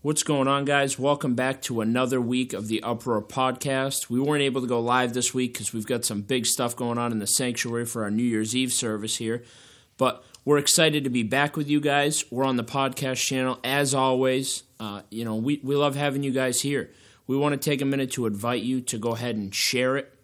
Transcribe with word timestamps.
What's 0.00 0.22
going 0.22 0.46
on, 0.46 0.64
guys? 0.64 0.96
Welcome 0.96 1.34
back 1.34 1.60
to 1.62 1.80
another 1.80 2.20
week 2.20 2.52
of 2.52 2.68
the 2.68 2.80
Uproar 2.84 3.20
podcast. 3.20 4.08
We 4.08 4.20
weren't 4.20 4.44
able 4.44 4.60
to 4.60 4.66
go 4.68 4.78
live 4.78 5.12
this 5.12 5.34
week 5.34 5.54
because 5.54 5.72
we've 5.72 5.88
got 5.88 6.04
some 6.04 6.22
big 6.22 6.46
stuff 6.46 6.76
going 6.76 6.98
on 6.98 7.10
in 7.10 7.18
the 7.18 7.26
sanctuary 7.26 7.84
for 7.84 8.04
our 8.04 8.10
New 8.10 8.22
Year's 8.22 8.54
Eve 8.54 8.72
service 8.72 9.16
here. 9.16 9.42
But 9.96 10.22
we're 10.44 10.58
excited 10.58 11.02
to 11.02 11.10
be 11.10 11.24
back 11.24 11.56
with 11.56 11.68
you 11.68 11.80
guys. 11.80 12.22
We're 12.30 12.44
on 12.44 12.54
the 12.54 12.62
podcast 12.62 13.16
channel 13.16 13.58
as 13.64 13.92
always. 13.92 14.62
Uh, 14.78 15.02
you 15.10 15.24
know, 15.24 15.34
we, 15.34 15.60
we 15.64 15.74
love 15.74 15.96
having 15.96 16.22
you 16.22 16.30
guys 16.30 16.60
here. 16.60 16.92
We 17.26 17.36
want 17.36 17.60
to 17.60 17.70
take 17.70 17.82
a 17.82 17.84
minute 17.84 18.12
to 18.12 18.26
invite 18.26 18.62
you 18.62 18.80
to 18.82 18.98
go 18.98 19.16
ahead 19.16 19.34
and 19.34 19.52
share 19.52 19.96
it. 19.96 20.14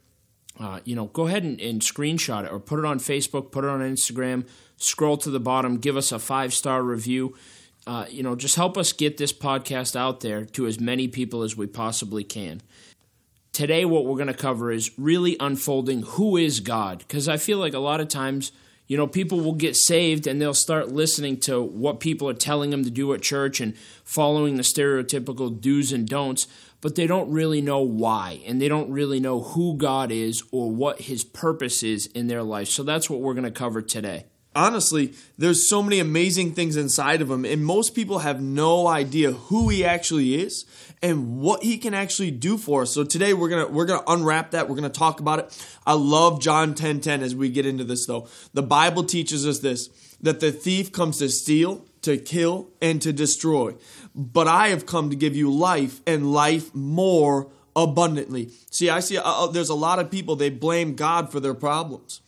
Uh, 0.56 0.78
you 0.84 0.94
know, 0.94 1.06
go 1.06 1.26
ahead 1.26 1.42
and, 1.42 1.60
and 1.60 1.80
screenshot 1.80 2.44
it 2.44 2.52
or 2.52 2.60
put 2.60 2.78
it 2.78 2.84
on 2.84 3.00
Facebook, 3.00 3.50
put 3.50 3.64
it 3.64 3.70
on 3.70 3.80
Instagram, 3.80 4.46
scroll 4.76 5.16
to 5.16 5.30
the 5.30 5.40
bottom, 5.40 5.78
give 5.78 5.96
us 5.96 6.12
a 6.12 6.20
five 6.20 6.54
star 6.54 6.80
review 6.80 7.34
uh, 7.86 8.06
you 8.08 8.22
know, 8.22 8.34
just 8.34 8.56
help 8.56 8.78
us 8.78 8.92
get 8.92 9.16
this 9.16 9.32
podcast 9.32 9.96
out 9.96 10.20
there 10.20 10.44
to 10.46 10.66
as 10.66 10.80
many 10.80 11.08
people 11.08 11.42
as 11.42 11.56
we 11.56 11.66
possibly 11.66 12.24
can. 12.24 12.62
Today, 13.52 13.84
what 13.84 14.06
we're 14.06 14.16
going 14.16 14.26
to 14.26 14.34
cover 14.34 14.72
is 14.72 14.90
really 14.98 15.36
unfolding 15.38 16.02
who 16.02 16.36
is 16.36 16.60
God. 16.60 16.98
Because 16.98 17.28
I 17.28 17.36
feel 17.36 17.58
like 17.58 17.74
a 17.74 17.78
lot 17.78 18.00
of 18.00 18.08
times, 18.08 18.52
you 18.86 18.96
know, 18.96 19.06
people 19.06 19.40
will 19.40 19.54
get 19.54 19.76
saved 19.76 20.26
and 20.26 20.40
they'll 20.40 20.54
start 20.54 20.88
listening 20.88 21.38
to 21.40 21.62
what 21.62 22.00
people 22.00 22.28
are 22.28 22.34
telling 22.34 22.70
them 22.70 22.84
to 22.84 22.90
do 22.90 23.12
at 23.12 23.22
church 23.22 23.60
and 23.60 23.76
following 24.02 24.56
the 24.56 24.62
stereotypical 24.62 25.60
do's 25.60 25.92
and 25.92 26.08
don'ts, 26.08 26.48
but 26.80 26.96
they 26.96 27.06
don't 27.06 27.30
really 27.30 27.60
know 27.60 27.80
why 27.80 28.40
and 28.44 28.60
they 28.60 28.68
don't 28.68 28.90
really 28.90 29.20
know 29.20 29.40
who 29.40 29.76
God 29.76 30.10
is 30.10 30.42
or 30.50 30.70
what 30.70 31.02
his 31.02 31.22
purpose 31.22 31.82
is 31.82 32.06
in 32.06 32.26
their 32.26 32.42
life. 32.42 32.68
So 32.68 32.82
that's 32.82 33.08
what 33.08 33.20
we're 33.20 33.34
going 33.34 33.44
to 33.44 33.50
cover 33.50 33.82
today 33.82 34.24
honestly, 34.54 35.14
there's 35.38 35.68
so 35.68 35.82
many 35.82 35.98
amazing 35.98 36.52
things 36.52 36.76
inside 36.76 37.20
of 37.20 37.30
him, 37.30 37.44
and 37.44 37.64
most 37.64 37.94
people 37.94 38.20
have 38.20 38.40
no 38.40 38.86
idea 38.86 39.32
who 39.32 39.68
he 39.68 39.84
actually 39.84 40.40
is 40.42 40.64
and 41.02 41.38
what 41.40 41.62
he 41.62 41.78
can 41.78 41.94
actually 41.94 42.30
do 42.30 42.56
for 42.56 42.82
us. 42.82 42.92
So 42.92 43.04
today 43.04 43.34
we're 43.34 43.48
gonna 43.48 43.68
we're 43.68 43.86
gonna 43.86 44.04
unwrap 44.06 44.52
that. 44.52 44.68
We're 44.68 44.76
gonna 44.76 44.88
talk 44.88 45.20
about 45.20 45.38
it. 45.40 45.66
I 45.86 45.94
love 45.94 46.40
John 46.40 46.74
10 46.74 47.00
10 47.00 47.22
as 47.22 47.34
we 47.34 47.50
get 47.50 47.66
into 47.66 47.84
this 47.84 48.06
though. 48.06 48.28
The 48.52 48.62
Bible 48.62 49.04
teaches 49.04 49.46
us 49.46 49.58
this 49.58 49.88
that 50.20 50.40
the 50.40 50.52
thief 50.52 50.92
comes 50.92 51.18
to 51.18 51.28
steal, 51.28 51.84
to 52.02 52.16
kill, 52.16 52.70
and 52.80 53.02
to 53.02 53.12
destroy. 53.12 53.74
But 54.14 54.48
I 54.48 54.68
have 54.68 54.86
come 54.86 55.10
to 55.10 55.16
give 55.16 55.36
you 55.36 55.52
life 55.52 56.00
and 56.06 56.32
life 56.32 56.74
more 56.74 57.50
abundantly. 57.76 58.52
See, 58.70 58.88
I 58.88 59.00
see 59.00 59.18
uh, 59.18 59.22
uh 59.24 59.46
there's 59.48 59.68
a 59.68 59.74
lot 59.74 59.98
of 59.98 60.10
people 60.10 60.36
they 60.36 60.50
blame 60.50 60.94
God 60.94 61.30
for 61.30 61.40
their 61.40 61.54
problems 61.54 62.20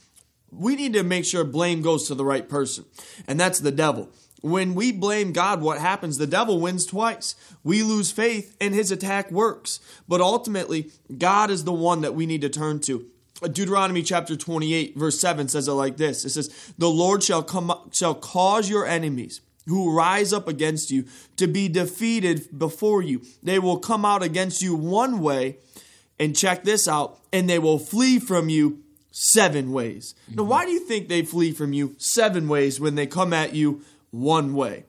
we 0.50 0.76
need 0.76 0.92
to 0.94 1.02
make 1.02 1.24
sure 1.24 1.44
blame 1.44 1.82
goes 1.82 2.06
to 2.08 2.14
the 2.14 2.24
right 2.24 2.48
person, 2.48 2.84
and 3.26 3.38
that's 3.38 3.60
the 3.60 3.72
devil. 3.72 4.10
When 4.42 4.74
we 4.74 4.92
blame 4.92 5.32
God, 5.32 5.60
what 5.60 5.78
happens? 5.78 6.18
The 6.18 6.26
devil 6.26 6.60
wins 6.60 6.86
twice. 6.86 7.34
We 7.64 7.82
lose 7.82 8.12
faith, 8.12 8.56
and 8.60 8.74
his 8.74 8.90
attack 8.90 9.30
works. 9.30 9.80
But 10.06 10.20
ultimately, 10.20 10.90
God 11.16 11.50
is 11.50 11.64
the 11.64 11.72
one 11.72 12.02
that 12.02 12.14
we 12.14 12.26
need 12.26 12.42
to 12.42 12.48
turn 12.48 12.80
to. 12.80 13.06
Deuteronomy 13.42 14.02
chapter 14.02 14.36
28, 14.36 14.96
verse 14.96 15.18
7 15.18 15.48
says 15.48 15.68
it 15.68 15.72
like 15.72 15.96
this 15.96 16.24
It 16.24 16.30
says, 16.30 16.72
The 16.78 16.88
Lord 16.88 17.22
shall, 17.22 17.42
come, 17.42 17.72
shall 17.92 18.14
cause 18.14 18.70
your 18.70 18.86
enemies 18.86 19.40
who 19.66 19.94
rise 19.94 20.32
up 20.32 20.48
against 20.48 20.90
you 20.90 21.04
to 21.36 21.46
be 21.46 21.68
defeated 21.68 22.48
before 22.56 23.02
you. 23.02 23.22
They 23.42 23.58
will 23.58 23.78
come 23.78 24.04
out 24.04 24.22
against 24.22 24.62
you 24.62 24.74
one 24.74 25.20
way, 25.20 25.58
and 26.18 26.36
check 26.36 26.64
this 26.64 26.88
out, 26.88 27.18
and 27.32 27.50
they 27.50 27.58
will 27.58 27.78
flee 27.78 28.18
from 28.18 28.48
you 28.48 28.82
seven 29.18 29.72
ways. 29.72 30.14
Mm-hmm. 30.26 30.36
Now, 30.36 30.42
why 30.44 30.66
do 30.66 30.72
you 30.72 30.80
think 30.80 31.08
they 31.08 31.22
flee 31.22 31.52
from 31.52 31.72
you 31.72 31.94
seven 31.96 32.48
ways 32.48 32.78
when 32.78 32.96
they 32.96 33.06
come 33.06 33.32
at 33.32 33.54
you 33.54 33.82
one 34.10 34.54
way? 34.54 34.84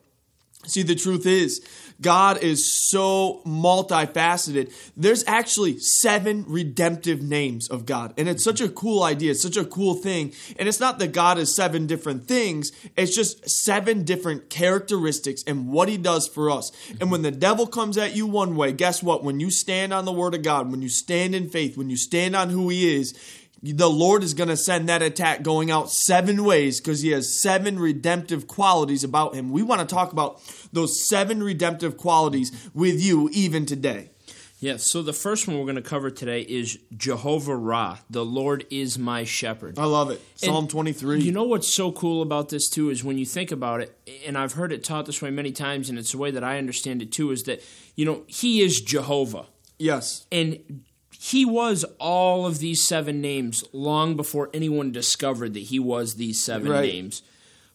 See, 0.66 0.83
the 0.83 0.95
truth 0.95 1.25
is, 1.25 1.66
God 2.02 2.44
is 2.44 2.89
so 2.89 3.42
multifaceted. 3.45 4.73
There's 4.98 5.23
actually 5.25 5.80
seven 5.80 6.44
redemptive 6.45 7.22
names 7.22 7.70
of 7.70 7.86
God. 7.86 8.14
And 8.17 8.28
it's 8.28 8.44
such 8.44 8.59
a 8.59 8.67
cool 8.67 9.03
idea. 9.03 9.31
It's 9.31 9.42
such 9.42 9.55
a 9.55 9.64
cool 9.64 9.93
thing. 9.93 10.33
And 10.59 10.67
it's 10.67 10.82
not 10.82 10.99
that 10.99 11.14
God 11.14 11.38
is 11.38 11.55
seven 11.55 11.88
different 11.88 12.27
things, 12.27 12.71
it's 12.98 13.15
just 13.15 13.49
seven 13.49 14.04
different 14.04 14.49
characteristics 14.49 15.42
and 15.48 15.70
what 15.70 15.88
he 15.88 15.98
does 15.98 16.27
for 16.27 16.52
us. 16.52 16.71
And 16.99 17.11
when 17.11 17.21
the 17.21 17.32
devil 17.32 17.65
comes 17.65 17.98
at 17.98 18.15
you 18.15 18.27
one 18.27 18.58
way, 18.58 18.73
guess 18.73 19.02
what? 19.02 19.23
When 19.23 19.39
you 19.39 19.49
stand 19.49 19.94
on 19.94 20.04
the 20.04 20.11
word 20.11 20.36
of 20.36 20.44
God, 20.44 20.70
when 20.70 20.82
you 20.82 20.89
stand 20.89 21.33
in 21.33 21.49
faith, 21.49 21.77
when 21.77 21.89
you 21.89 21.98
stand 21.98 22.36
on 22.36 22.49
who 22.49 22.67
he 22.67 22.94
is, 22.94 23.17
the 23.62 23.90
Lord 23.90 24.23
is 24.23 24.34
going 24.34 24.50
to 24.50 24.58
send 24.58 24.90
that 24.90 25.02
attack 25.02 25.42
going 25.42 25.72
out 25.72 25.92
seven 25.92 26.44
ways 26.44 26.80
because 26.80 27.02
he 27.02 27.10
has 27.10 27.42
seven 27.42 27.80
redemptive 27.80 28.48
qualities 28.48 29.04
about 29.04 29.36
him. 29.36 29.52
We 29.52 29.64
want 29.64 29.82
to 29.82 29.88
talk 29.88 30.12
about 30.12 30.42
those 30.72 31.08
seven 31.08 31.42
redemptive 31.42 31.98
qualities 31.98 32.70
with 32.73 33.02
you 33.02 33.30
even 33.34 33.66
today. 33.66 34.12
Yes, 34.60 34.90
so 34.90 35.04
the 35.04 35.14
first 35.14 35.48
one 35.48 35.58
we're 35.60 35.66
going 35.66 35.76
to 35.76 35.84
cover 35.84 36.10
today 36.10 36.42
is 36.42 36.80
Jehovah 36.95 37.56
Ra. 37.56 38.00
The 38.10 38.26
Lord 38.26 38.66
is 38.72 38.98
my 38.98 39.23
shepherd. 39.23 39.78
I 39.78 39.86
love 39.86 40.10
it. 40.10 40.20
Psalm 40.34 40.64
and 40.64 40.70
23. 40.70 41.22
You 41.22 41.32
know 41.32 41.44
what's 41.44 41.72
so 41.72 41.92
cool 41.92 42.24
about 42.24 42.50
this, 42.50 42.68
too, 42.68 42.89
is 42.89 43.04
when 43.04 43.20
you 43.20 43.26
think 43.26 43.52
about 43.52 43.82
it, 43.82 43.95
and 44.26 44.36
I've 44.36 44.54
heard 44.54 44.74
it 44.74 44.84
taught 44.84 45.06
this 45.06 45.22
way 45.22 45.30
many 45.30 45.52
times, 45.52 45.92
and 45.92 46.00
it's 46.00 46.14
the 46.14 46.18
way 46.18 46.32
that 46.32 46.44
I 46.44 46.58
understand 46.58 47.04
it, 47.04 47.12
too, 47.12 47.30
is 47.30 47.44
that, 47.44 47.62
you 47.95 48.04
know, 48.04 48.24
He 48.26 48.62
is 48.62 48.82
Jehovah. 48.82 49.45
Yes. 49.78 50.26
And 50.32 50.84
he 51.20 51.45
was 51.45 51.83
all 52.00 52.45
of 52.45 52.60
these 52.60 52.88
seven 52.88 53.22
names 53.22 53.64
long 53.73 54.16
before 54.16 54.50
anyone 54.54 54.92
discovered 54.92 55.54
that 55.55 55.64
he 55.64 55.80
was 55.80 56.16
these 56.16 56.44
seven 56.44 56.72
right. 56.72 56.82
names. 56.82 57.22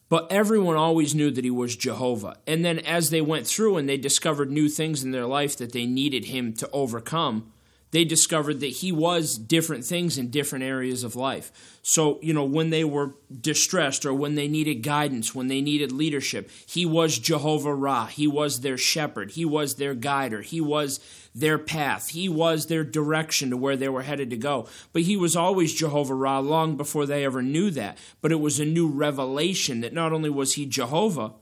But 0.08 0.30
everyone 0.30 0.76
always 0.76 1.14
knew 1.14 1.30
that 1.30 1.44
he 1.44 1.50
was 1.50 1.74
Jehovah. 1.74 2.36
And 2.46 2.64
then 2.64 2.78
as 2.80 3.10
they 3.10 3.22
went 3.22 3.46
through 3.46 3.78
and 3.78 3.88
they 3.88 3.96
discovered 3.96 4.50
new 4.50 4.68
things 4.68 5.02
in 5.02 5.10
their 5.10 5.26
life 5.26 5.56
that 5.56 5.72
they 5.72 5.86
needed 5.86 6.26
him 6.26 6.52
to 6.54 6.68
overcome, 6.70 7.50
they 7.92 8.04
discovered 8.04 8.60
that 8.60 8.66
he 8.66 8.90
was 8.90 9.38
different 9.38 9.84
things 9.84 10.18
in 10.18 10.30
different 10.30 10.64
areas 10.64 11.04
of 11.04 11.14
life. 11.14 11.78
So, 11.82 12.18
you 12.22 12.32
know, 12.32 12.44
when 12.44 12.70
they 12.70 12.84
were 12.84 13.14
distressed 13.40 14.06
or 14.06 14.14
when 14.14 14.34
they 14.34 14.48
needed 14.48 14.76
guidance, 14.76 15.34
when 15.34 15.48
they 15.48 15.60
needed 15.60 15.92
leadership, 15.92 16.50
he 16.66 16.86
was 16.86 17.18
Jehovah 17.18 17.74
Ra. 17.74 18.06
He 18.06 18.26
was 18.26 18.60
their 18.60 18.78
shepherd. 18.78 19.32
He 19.32 19.44
was 19.44 19.76
their 19.76 19.94
guider. 19.94 20.40
He 20.40 20.60
was 20.60 21.00
their 21.34 21.58
path. 21.58 22.08
He 22.10 22.28
was 22.28 22.66
their 22.66 22.84
direction 22.84 23.50
to 23.50 23.56
where 23.56 23.76
they 23.76 23.88
were 23.88 24.02
headed 24.02 24.30
to 24.30 24.36
go. 24.36 24.66
But 24.92 25.02
he 25.02 25.16
was 25.16 25.36
always 25.36 25.74
Jehovah 25.74 26.14
Ra 26.14 26.38
long 26.38 26.76
before 26.76 27.04
they 27.04 27.24
ever 27.24 27.42
knew 27.42 27.70
that. 27.72 27.98
But 28.20 28.32
it 28.32 28.40
was 28.40 28.58
a 28.58 28.64
new 28.64 28.88
revelation 28.88 29.80
that 29.82 29.92
not 29.92 30.12
only 30.12 30.30
was 30.30 30.54
he 30.54 30.66
Jehovah, 30.66 31.32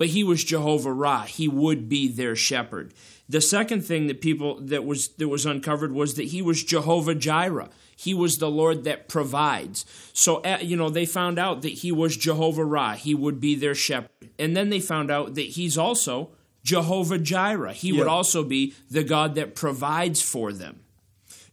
but 0.00 0.08
he 0.08 0.24
was 0.24 0.42
Jehovah 0.42 0.94
Ra. 0.94 1.24
He 1.24 1.46
would 1.46 1.86
be 1.86 2.08
their 2.08 2.34
shepherd. 2.34 2.94
The 3.28 3.42
second 3.42 3.82
thing 3.82 4.06
that 4.06 4.22
people 4.22 4.58
that 4.62 4.86
was 4.86 5.08
that 5.18 5.28
was 5.28 5.44
uncovered 5.44 5.92
was 5.92 6.14
that 6.14 6.28
he 6.28 6.40
was 6.40 6.64
Jehovah 6.64 7.14
Jireh. 7.14 7.68
He 7.94 8.14
was 8.14 8.38
the 8.38 8.50
Lord 8.50 8.84
that 8.84 9.08
provides. 9.08 9.84
So 10.14 10.36
uh, 10.36 10.56
you 10.62 10.74
know 10.74 10.88
they 10.88 11.04
found 11.04 11.38
out 11.38 11.60
that 11.60 11.72
he 11.72 11.92
was 11.92 12.16
Jehovah 12.16 12.64
Ra. 12.64 12.94
He 12.94 13.14
would 13.14 13.40
be 13.40 13.54
their 13.54 13.74
shepherd, 13.74 14.30
and 14.38 14.56
then 14.56 14.70
they 14.70 14.80
found 14.80 15.10
out 15.10 15.34
that 15.34 15.42
he's 15.42 15.76
also 15.76 16.30
Jehovah 16.64 17.18
Jireh. 17.18 17.74
He 17.74 17.92
would 17.92 18.08
also 18.08 18.42
be 18.42 18.72
the 18.90 19.04
God 19.04 19.34
that 19.34 19.54
provides 19.54 20.22
for 20.22 20.50
them. 20.50 20.80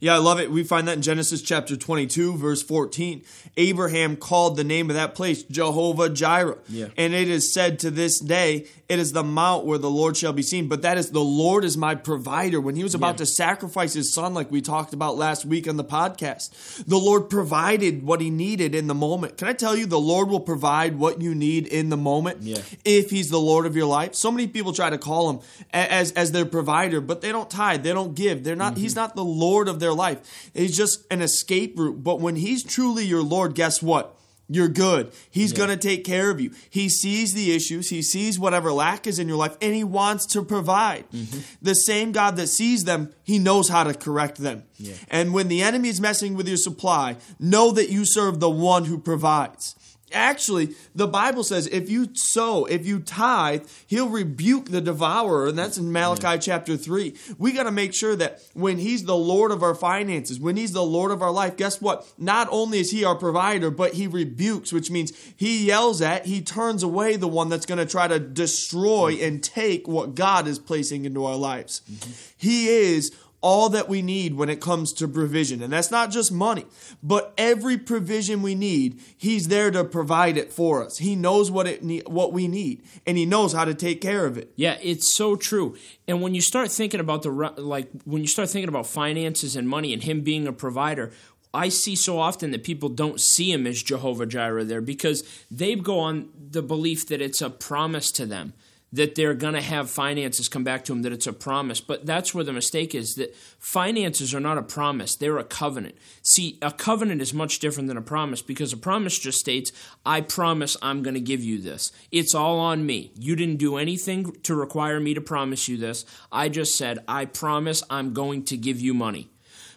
Yeah, 0.00 0.14
I 0.14 0.18
love 0.18 0.38
it. 0.38 0.50
We 0.50 0.62
find 0.62 0.86
that 0.86 0.96
in 0.96 1.02
Genesis 1.02 1.42
chapter 1.42 1.76
22, 1.76 2.36
verse 2.36 2.62
14. 2.62 3.22
Abraham 3.56 4.16
called 4.16 4.56
the 4.56 4.62
name 4.62 4.90
of 4.90 4.94
that 4.94 5.16
place 5.16 5.42
Jehovah 5.42 6.08
Jireh. 6.08 6.58
Yeah. 6.68 6.86
And 6.96 7.14
it 7.14 7.28
is 7.28 7.52
said 7.52 7.80
to 7.80 7.90
this 7.90 8.20
day, 8.20 8.66
it 8.88 8.98
is 8.98 9.12
the 9.12 9.24
mount 9.24 9.66
where 9.66 9.76
the 9.76 9.90
Lord 9.90 10.16
shall 10.16 10.32
be 10.32 10.42
seen. 10.42 10.68
But 10.68 10.82
that 10.82 10.96
is 10.96 11.10
the 11.10 11.20
Lord 11.20 11.64
is 11.64 11.76
my 11.76 11.94
provider. 11.94 12.60
When 12.60 12.76
he 12.76 12.82
was 12.82 12.94
about 12.94 13.14
yeah. 13.14 13.18
to 13.18 13.26
sacrifice 13.26 13.92
his 13.92 14.14
son, 14.14 14.34
like 14.34 14.50
we 14.50 14.62
talked 14.62 14.94
about 14.94 15.16
last 15.16 15.44
week 15.44 15.68
on 15.68 15.76
the 15.76 15.84
podcast, 15.84 16.84
the 16.86 16.96
Lord 16.96 17.28
provided 17.28 18.02
what 18.02 18.20
he 18.20 18.30
needed 18.30 18.74
in 18.74 18.86
the 18.86 18.94
moment. 18.94 19.36
Can 19.36 19.48
I 19.48 19.52
tell 19.52 19.76
you, 19.76 19.84
the 19.84 19.98
Lord 19.98 20.28
will 20.28 20.40
provide 20.40 20.96
what 20.96 21.20
you 21.20 21.34
need 21.34 21.66
in 21.66 21.90
the 21.90 21.96
moment 21.96 22.42
yeah. 22.42 22.62
if 22.84 23.10
he's 23.10 23.28
the 23.28 23.40
Lord 23.40 23.66
of 23.66 23.76
your 23.76 23.86
life? 23.86 24.14
So 24.14 24.30
many 24.30 24.46
people 24.46 24.72
try 24.72 24.90
to 24.90 24.98
call 24.98 25.28
him 25.28 25.40
as, 25.72 26.12
as 26.12 26.32
their 26.32 26.46
provider, 26.46 27.00
but 27.00 27.20
they 27.20 27.32
don't 27.32 27.50
tithe, 27.50 27.82
they 27.82 27.92
don't 27.92 28.14
give. 28.14 28.44
They're 28.44 28.56
not, 28.56 28.74
mm-hmm. 28.74 28.82
he's 28.82 28.96
not 28.96 29.16
the 29.16 29.24
Lord 29.24 29.68
of 29.68 29.80
their 29.80 29.87
their 29.88 29.96
life. 29.96 30.50
He's 30.54 30.76
just 30.76 31.04
an 31.10 31.22
escape 31.22 31.78
route. 31.78 32.04
But 32.04 32.20
when 32.20 32.36
He's 32.36 32.62
truly 32.62 33.04
your 33.04 33.22
Lord, 33.22 33.54
guess 33.54 33.82
what? 33.82 34.14
You're 34.50 34.68
good. 34.68 35.12
He's 35.30 35.52
yeah. 35.52 35.58
going 35.58 35.68
to 35.68 35.76
take 35.76 36.04
care 36.04 36.30
of 36.30 36.40
you. 36.40 36.52
He 36.70 36.88
sees 36.88 37.34
the 37.34 37.54
issues. 37.54 37.90
He 37.90 38.00
sees 38.00 38.38
whatever 38.38 38.72
lack 38.72 39.06
is 39.06 39.18
in 39.18 39.28
your 39.28 39.36
life 39.36 39.58
and 39.60 39.74
he 39.74 39.84
wants 39.84 40.24
to 40.28 40.42
provide. 40.42 41.04
Mm-hmm. 41.10 41.40
The 41.60 41.74
same 41.74 42.12
God 42.12 42.36
that 42.36 42.46
sees 42.46 42.84
them, 42.84 43.12
he 43.22 43.38
knows 43.38 43.68
how 43.68 43.84
to 43.84 43.92
correct 43.92 44.38
them. 44.38 44.64
Yeah. 44.78 44.94
And 45.10 45.34
when 45.34 45.48
the 45.48 45.62
enemy 45.62 45.90
is 45.90 46.00
messing 46.00 46.34
with 46.34 46.48
your 46.48 46.56
supply, 46.56 47.16
know 47.38 47.72
that 47.72 47.90
you 47.90 48.06
serve 48.06 48.40
the 48.40 48.48
one 48.48 48.86
who 48.86 48.96
provides. 48.96 49.74
Actually, 50.12 50.74
the 50.94 51.06
Bible 51.06 51.44
says 51.44 51.66
if 51.66 51.90
you 51.90 52.08
sow, 52.14 52.64
if 52.64 52.86
you 52.86 53.00
tithe, 53.00 53.66
he'll 53.86 54.08
rebuke 54.08 54.70
the 54.70 54.80
devourer. 54.80 55.48
And 55.48 55.58
that's 55.58 55.78
in 55.78 55.92
Malachi 55.92 56.38
chapter 56.38 56.76
3. 56.76 57.14
We 57.38 57.52
got 57.52 57.64
to 57.64 57.70
make 57.70 57.94
sure 57.94 58.16
that 58.16 58.42
when 58.54 58.78
he's 58.78 59.04
the 59.04 59.16
Lord 59.16 59.50
of 59.50 59.62
our 59.62 59.74
finances, 59.74 60.40
when 60.40 60.56
he's 60.56 60.72
the 60.72 60.84
Lord 60.84 61.10
of 61.10 61.22
our 61.22 61.30
life, 61.30 61.56
guess 61.56 61.80
what? 61.80 62.06
Not 62.18 62.48
only 62.50 62.80
is 62.80 62.90
he 62.90 63.04
our 63.04 63.16
provider, 63.16 63.70
but 63.70 63.94
he 63.94 64.06
rebukes, 64.06 64.72
which 64.72 64.90
means 64.90 65.12
he 65.36 65.66
yells 65.66 66.00
at, 66.00 66.26
he 66.26 66.40
turns 66.40 66.82
away 66.82 67.16
the 67.16 67.28
one 67.28 67.48
that's 67.48 67.66
going 67.66 67.78
to 67.78 67.86
try 67.86 68.08
to 68.08 68.18
destroy 68.18 69.18
and 69.20 69.42
take 69.42 69.86
what 69.86 70.14
God 70.14 70.46
is 70.46 70.58
placing 70.58 71.04
into 71.04 71.24
our 71.24 71.36
lives. 71.36 71.82
Mm-hmm. 71.90 72.10
He 72.36 72.68
is 72.68 73.12
all 73.40 73.68
that 73.68 73.88
we 73.88 74.02
need 74.02 74.34
when 74.34 74.48
it 74.48 74.60
comes 74.60 74.92
to 74.92 75.06
provision. 75.06 75.62
And 75.62 75.72
that's 75.72 75.90
not 75.90 76.10
just 76.10 76.32
money, 76.32 76.66
but 77.02 77.32
every 77.38 77.78
provision 77.78 78.42
we 78.42 78.54
need, 78.54 79.00
he's 79.16 79.48
there 79.48 79.70
to 79.70 79.84
provide 79.84 80.36
it 80.36 80.52
for 80.52 80.84
us. 80.84 80.98
He 80.98 81.14
knows 81.14 81.50
what 81.50 81.66
it 81.66 81.84
ne- 81.84 82.02
what 82.06 82.32
we 82.32 82.48
need 82.48 82.82
and 83.06 83.16
he 83.16 83.26
knows 83.26 83.52
how 83.52 83.64
to 83.64 83.74
take 83.74 84.00
care 84.00 84.26
of 84.26 84.36
it. 84.36 84.52
Yeah, 84.56 84.76
it's 84.82 85.16
so 85.16 85.36
true. 85.36 85.76
And 86.08 86.20
when 86.20 86.34
you 86.34 86.40
start 86.40 86.70
thinking 86.72 87.00
about 87.00 87.22
the 87.22 87.30
like 87.30 87.88
when 88.04 88.22
you 88.22 88.28
start 88.28 88.50
thinking 88.50 88.68
about 88.68 88.86
finances 88.86 89.54
and 89.54 89.68
money 89.68 89.92
and 89.92 90.02
him 90.02 90.22
being 90.22 90.48
a 90.48 90.52
provider, 90.52 91.12
I 91.54 91.68
see 91.68 91.96
so 91.96 92.18
often 92.18 92.50
that 92.50 92.64
people 92.64 92.88
don't 92.88 93.20
see 93.20 93.52
him 93.52 93.66
as 93.66 93.82
Jehovah 93.82 94.26
Jireh 94.26 94.64
there 94.64 94.80
because 94.80 95.22
they 95.50 95.74
go 95.76 95.98
on 96.00 96.28
the 96.36 96.62
belief 96.62 97.06
that 97.08 97.22
it's 97.22 97.40
a 97.40 97.50
promise 97.50 98.10
to 98.12 98.26
them 98.26 98.52
that 98.92 99.14
they're 99.14 99.34
going 99.34 99.54
to 99.54 99.60
have 99.60 99.90
finances 99.90 100.48
come 100.48 100.64
back 100.64 100.84
to 100.84 100.92
them, 100.92 101.02
that 101.02 101.12
it's 101.12 101.26
a 101.26 101.32
promise. 101.32 101.80
But 101.80 102.06
that's 102.06 102.34
where 102.34 102.44
the 102.44 102.52
mistake 102.52 102.94
is 102.94 103.14
that 103.16 103.34
finances 103.58 104.34
are 104.34 104.40
not 104.40 104.58
a 104.58 104.62
promise, 104.62 105.14
they're 105.14 105.38
a 105.38 105.44
covenant. 105.44 105.96
See, 106.22 106.58
a 106.62 106.72
covenant 106.72 107.20
is 107.20 107.34
much 107.34 107.58
different 107.58 107.88
than 107.88 107.96
a 107.96 108.02
promise 108.02 108.40
because 108.40 108.72
a 108.72 108.78
promise 108.78 109.18
just 109.18 109.38
states, 109.38 109.72
I 110.06 110.22
promise 110.22 110.76
I'm 110.80 111.02
going 111.02 111.14
to 111.14 111.20
give 111.20 111.42
you 111.42 111.60
this. 111.60 111.92
It's 112.10 112.34
all 112.34 112.58
on 112.58 112.86
me. 112.86 113.12
You 113.14 113.36
didn't 113.36 113.56
do 113.56 113.76
anything 113.76 114.32
to 114.44 114.54
require 114.54 115.00
me 115.00 115.14
to 115.14 115.20
promise 115.20 115.68
you 115.68 115.76
this. 115.76 116.06
I 116.32 116.48
just 116.48 116.74
said, 116.74 117.00
I 117.06 117.26
promise 117.26 117.82
I'm 117.90 118.14
going 118.14 118.44
to 118.44 118.56
give 118.56 118.80
you 118.80 118.94
money. 118.94 119.28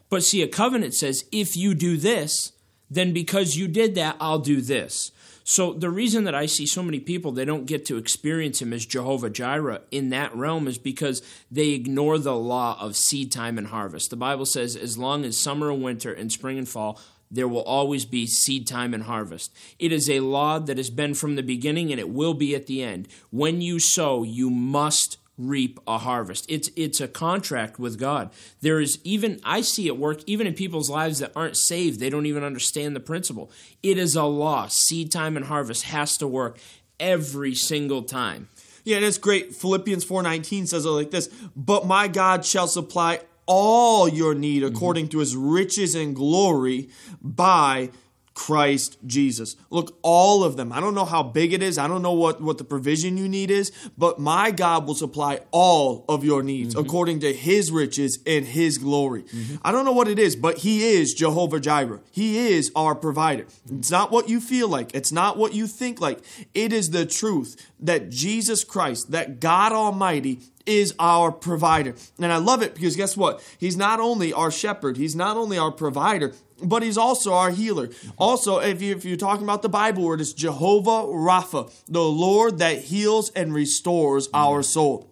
But 0.10 0.24
see, 0.24 0.42
a 0.42 0.48
covenant 0.48 0.94
says, 0.94 1.24
if 1.31 1.56
you 1.56 1.74
do 1.74 1.98
this, 1.98 2.54
then 2.90 3.14
because 3.14 3.56
you 3.56 3.68
did 3.68 3.96
that, 3.96 4.18
I'll 4.19 4.40
do 4.40 4.62
this. 4.62 5.12
So 5.53 5.74
the 5.74 5.89
reason 5.89 6.24
that 6.24 6.33
I 6.33 6.45
see 6.45 6.65
so 6.65 6.81
many 6.81 7.01
people 7.01 7.33
they 7.33 7.44
don't 7.44 7.65
get 7.65 7.83
to 7.88 7.98
experience 7.98 8.62
him 8.62 8.71
as 8.71 8.86
Jehovah 8.86 9.30
Jireh 9.30 9.81
in 9.92 10.07
that 10.12 10.33
realm 10.33 10.65
is 10.65 10.77
because 10.77 11.21
they 11.51 11.71
ignore 11.71 12.18
the 12.18 12.38
law 12.38 12.77
of 12.80 12.95
seed 12.95 13.33
time 13.33 13.57
and 13.57 13.68
harvest. 13.68 14.12
The 14.12 14.15
Bible 14.15 14.45
says 14.45 14.77
as 14.77 14.98
long 14.98 15.25
as 15.25 15.38
summer 15.38 15.69
and 15.69 15.83
winter 15.83 16.13
and 16.13 16.31
spring 16.31 16.57
and 16.57 16.69
fall 16.69 17.01
there 17.30 17.50
will 17.50 17.63
always 17.63 18.06
be 18.06 18.27
seed 18.27 18.65
time 18.65 18.94
and 18.94 19.03
harvest. 19.03 19.53
It 19.77 19.92
is 19.92 20.09
a 20.09 20.21
law 20.21 20.57
that 20.59 20.77
has 20.77 20.89
been 20.89 21.13
from 21.15 21.36
the 21.36 21.44
beginning 21.44 21.92
and 21.92 22.00
it 22.00 22.09
will 22.09 22.33
be 22.33 22.56
at 22.56 22.68
the 22.68 22.81
end. 22.81 23.09
When 23.30 23.59
you 23.59 23.77
sow, 23.77 24.24
you 24.24 24.50
must 24.50 25.18
reap 25.48 25.80
a 25.88 25.98
harvest. 25.98 26.46
It's 26.50 26.70
it's 26.76 27.02
a 27.02 27.08
contract 27.08 27.80
with 27.80 28.00
God. 28.00 28.32
There 28.62 28.80
is 28.80 29.00
even 29.04 29.40
I 29.44 29.62
see 29.62 29.88
it 29.88 29.98
work 29.98 30.22
even 30.26 30.48
in 30.48 30.54
people's 30.54 30.90
lives 30.90 31.20
that 31.20 31.32
aren't 31.36 31.58
saved. 31.58 32.00
They 32.00 32.10
don't 32.10 32.26
even 32.26 32.44
understand 32.44 32.96
the 32.96 33.00
principle. 33.00 33.52
It 33.84 33.98
is 33.98 34.16
a 34.16 34.24
law. 34.24 34.68
Seed 34.70 35.12
time 35.12 35.38
and 35.38 35.46
harvest 35.46 35.84
has 35.84 36.18
to 36.18 36.28
work 36.28 36.58
every 37.00 37.56
single 37.56 38.04
time. 38.04 38.50
Yeah, 38.84 38.98
and 38.98 39.06
it's 39.06 39.18
great. 39.18 39.56
Philippians 39.56 40.06
4:19 40.06 40.68
says 40.68 40.86
it 40.86 40.90
like 40.90 41.12
this, 41.12 41.30
"But 41.56 41.86
my 41.86 42.08
God 42.08 42.46
shall 42.46 42.68
supply 42.68 43.20
all 43.46 44.08
your 44.08 44.34
need 44.34 44.64
according 44.64 45.06
mm-hmm. 45.06 45.12
to 45.12 45.20
his 45.20 45.36
riches 45.36 45.96
and 45.96 46.16
glory 46.16 46.90
by 47.22 47.90
Christ 48.33 48.98
Jesus. 49.06 49.57
Look, 49.69 49.98
all 50.01 50.44
of 50.44 50.56
them. 50.56 50.72
I 50.72 50.80
don't 50.80 50.95
know 50.95 51.06
how 51.06 51.22
big 51.22 51.51
it 51.51 51.62
is. 51.62 51.78
I 51.78 51.88
don't 51.88 52.01
know 52.01 52.13
what, 52.13 52.42
what 52.42 52.57
the 52.57 52.63
provision 52.63 53.18
you 53.18 53.28
need 53.28 53.51
is, 53.51 53.72
but 53.98 54.19
my 54.19 54.51
God 54.51 54.88
will 54.88 54.95
supply 54.95 55.42
all 55.51 56.06
of 56.07 56.24
your 56.24 56.42
needs 56.42 56.74
mm-hmm. 56.74 56.86
according 56.86 57.19
to 57.22 57.33
his 57.33 57.72
riches 57.72 58.19
and 58.25 58.45
his 58.45 58.78
glory. 58.78 59.24
Mm-hmm. 59.24 59.56
I 59.63 59.72
don't 59.72 59.83
know 59.83 59.92
what 59.92 60.07
it 60.07 60.18
is, 60.18 60.36
but 60.36 60.60
he 60.60 60.83
is 60.83 61.13
Jehovah 61.13 61.60
Jireh. 61.60 62.00
He 62.12 62.38
is 62.54 62.72
our 62.75 62.95
provider. 62.95 63.45
It's 63.69 63.92
not 63.92 64.12
what 64.12 64.30
you 64.30 64.39
feel 64.39 64.69
like. 64.69 64.95
It's 64.95 65.12
not 65.12 65.38
what 65.38 65.54
you 65.54 65.68
think 65.68 66.00
like. 66.00 66.19
It 66.54 66.72
is 66.72 66.92
the 66.92 67.06
truth 67.06 67.69
that 67.81 68.10
Jesus 68.10 68.63
Christ, 68.63 69.12
that 69.12 69.39
God 69.39 69.74
Almighty 69.74 70.39
is 70.66 70.94
our 71.00 71.31
provider. 71.31 71.96
And 72.19 72.31
I 72.31 72.38
love 72.38 72.62
it 72.62 72.74
because 72.74 72.96
guess 72.96 73.18
what? 73.18 73.44
He's 73.58 73.78
not 73.78 74.00
only 74.00 74.34
our 74.34 74.52
shepherd, 74.52 74.98
he's 74.98 75.16
not 75.16 75.38
only 75.38 75.58
our 75.58 75.72
provider, 75.72 76.34
but 76.63 76.84
he's 76.84 76.98
also 76.98 77.34
our 77.34 77.52
healer. 77.52 77.90
Also, 78.18 78.60
if, 78.60 78.81
you, 78.81 78.96
if 78.96 79.06
you're 79.06 79.18
talking 79.18 79.44
about 79.44 79.62
the 79.62 79.69
Bible 79.69 80.04
word, 80.04 80.22
it's 80.22 80.34
Jehovah 80.34 81.08
Rapha, 81.08 81.72
the 81.88 82.04
Lord 82.04 82.60
that 82.60 82.80
heals 82.80 83.30
and 83.31 83.54
restores 83.54 84.30
our 84.34 84.63
soul. 84.63 85.08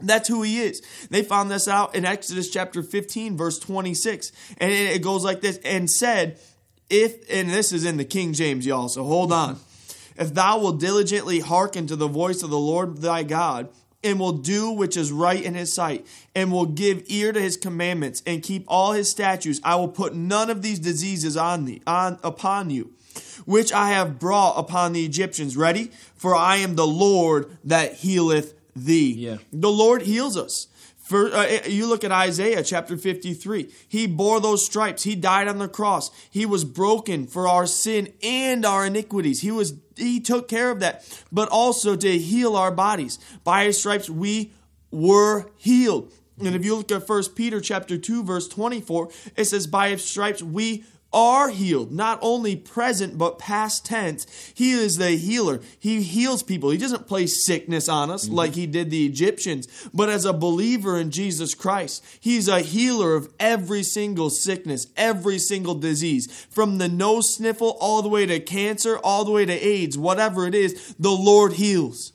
That's 0.00 0.28
who 0.28 0.42
he 0.42 0.60
is. 0.60 0.80
They 1.10 1.22
found 1.22 1.50
this 1.50 1.66
out 1.66 1.94
in 1.94 2.04
Exodus 2.04 2.50
chapter 2.50 2.82
15, 2.82 3.36
verse 3.36 3.58
26. 3.58 4.32
And 4.58 4.70
it 4.70 5.02
goes 5.02 5.24
like 5.24 5.40
this 5.40 5.58
and 5.64 5.90
said, 5.90 6.38
If, 6.88 7.28
and 7.30 7.50
this 7.50 7.72
is 7.72 7.84
in 7.84 7.96
the 7.96 8.04
King 8.04 8.32
James, 8.32 8.64
y'all, 8.64 8.88
so 8.88 9.02
hold 9.02 9.32
on. 9.32 9.58
If 10.16 10.34
thou 10.34 10.58
wilt 10.58 10.80
diligently 10.80 11.40
hearken 11.40 11.86
to 11.88 11.96
the 11.96 12.08
voice 12.08 12.42
of 12.42 12.50
the 12.50 12.58
Lord 12.58 12.98
thy 12.98 13.22
God, 13.22 13.68
and 14.04 14.20
will 14.20 14.32
do 14.32 14.70
which 14.70 14.96
is 14.96 15.10
right 15.10 15.42
in 15.42 15.54
his 15.54 15.74
sight, 15.74 16.06
and 16.34 16.52
will 16.52 16.66
give 16.66 17.02
ear 17.06 17.32
to 17.32 17.40
his 17.40 17.56
commandments, 17.56 18.22
and 18.26 18.42
keep 18.42 18.64
all 18.68 18.92
his 18.92 19.10
statutes, 19.10 19.60
I 19.64 19.76
will 19.76 19.88
put 19.88 20.14
none 20.14 20.50
of 20.50 20.62
these 20.62 20.78
diseases 20.78 21.36
on 21.36 21.64
thee, 21.64 21.82
on 21.86 22.18
upon 22.22 22.70
you, 22.70 22.92
which 23.44 23.72
I 23.72 23.90
have 23.90 24.18
brought 24.18 24.58
upon 24.58 24.92
the 24.92 25.04
Egyptians. 25.04 25.56
Ready? 25.56 25.90
For 26.14 26.34
I 26.34 26.56
am 26.56 26.76
the 26.76 26.86
Lord 26.86 27.56
that 27.64 27.94
healeth 27.94 28.54
thee. 28.76 29.14
Yeah. 29.14 29.36
The 29.52 29.70
Lord 29.70 30.02
heals 30.02 30.36
us. 30.36 30.68
For, 31.08 31.34
uh, 31.34 31.46
eh, 31.46 31.68
you 31.68 31.86
look 31.86 32.04
at 32.04 32.12
Isaiah 32.12 32.62
chapter 32.62 32.94
53. 32.98 33.72
He 33.88 34.06
bore 34.06 34.40
those 34.40 34.66
stripes. 34.66 35.04
He 35.04 35.16
died 35.16 35.48
on 35.48 35.56
the 35.56 35.66
cross. 35.66 36.10
He 36.30 36.44
was 36.44 36.66
broken 36.66 37.26
for 37.26 37.48
our 37.48 37.66
sin 37.66 38.12
and 38.22 38.66
our 38.66 38.84
iniquities. 38.84 39.40
He 39.40 39.50
was 39.50 39.72
he 39.96 40.20
took 40.20 40.48
care 40.48 40.70
of 40.70 40.80
that, 40.80 41.06
but 41.32 41.48
also 41.48 41.96
to 41.96 42.18
heal 42.18 42.56
our 42.56 42.70
bodies. 42.70 43.18
By 43.42 43.64
his 43.64 43.78
stripes 43.78 44.10
we 44.10 44.52
were 44.90 45.50
healed. 45.56 46.12
And 46.38 46.54
if 46.54 46.62
you 46.62 46.76
look 46.76 46.92
at 46.92 47.08
1 47.08 47.22
Peter 47.34 47.62
chapter 47.62 47.96
2 47.96 48.22
verse 48.22 48.46
24, 48.46 49.08
it 49.34 49.46
says 49.46 49.66
by 49.66 49.88
his 49.88 50.04
stripes 50.04 50.42
we 50.42 50.84
are 51.12 51.48
healed, 51.48 51.90
not 51.90 52.18
only 52.20 52.54
present 52.54 53.16
but 53.16 53.38
past 53.38 53.86
tense. 53.86 54.26
He 54.54 54.72
is 54.72 54.98
the 54.98 55.12
healer. 55.12 55.60
He 55.78 56.02
heals 56.02 56.42
people. 56.42 56.70
He 56.70 56.78
doesn't 56.78 57.06
place 57.06 57.44
sickness 57.46 57.88
on 57.88 58.10
us 58.10 58.26
mm-hmm. 58.26 58.34
like 58.34 58.54
he 58.54 58.66
did 58.66 58.90
the 58.90 59.06
Egyptians, 59.06 59.88
but 59.94 60.08
as 60.08 60.24
a 60.24 60.32
believer 60.32 60.98
in 60.98 61.10
Jesus 61.10 61.54
Christ, 61.54 62.04
he's 62.20 62.48
a 62.48 62.60
healer 62.60 63.14
of 63.14 63.32
every 63.40 63.82
single 63.82 64.30
sickness, 64.30 64.86
every 64.96 65.38
single 65.38 65.74
disease, 65.74 66.46
from 66.50 66.78
the 66.78 66.88
nose 66.88 67.34
sniffle 67.34 67.76
all 67.80 68.02
the 68.02 68.08
way 68.08 68.26
to 68.26 68.40
cancer, 68.40 68.98
all 68.98 69.24
the 69.24 69.30
way 69.30 69.46
to 69.46 69.52
AIDS, 69.52 69.96
whatever 69.96 70.46
it 70.46 70.54
is, 70.54 70.94
the 70.98 71.10
Lord 71.10 71.54
heals. 71.54 72.12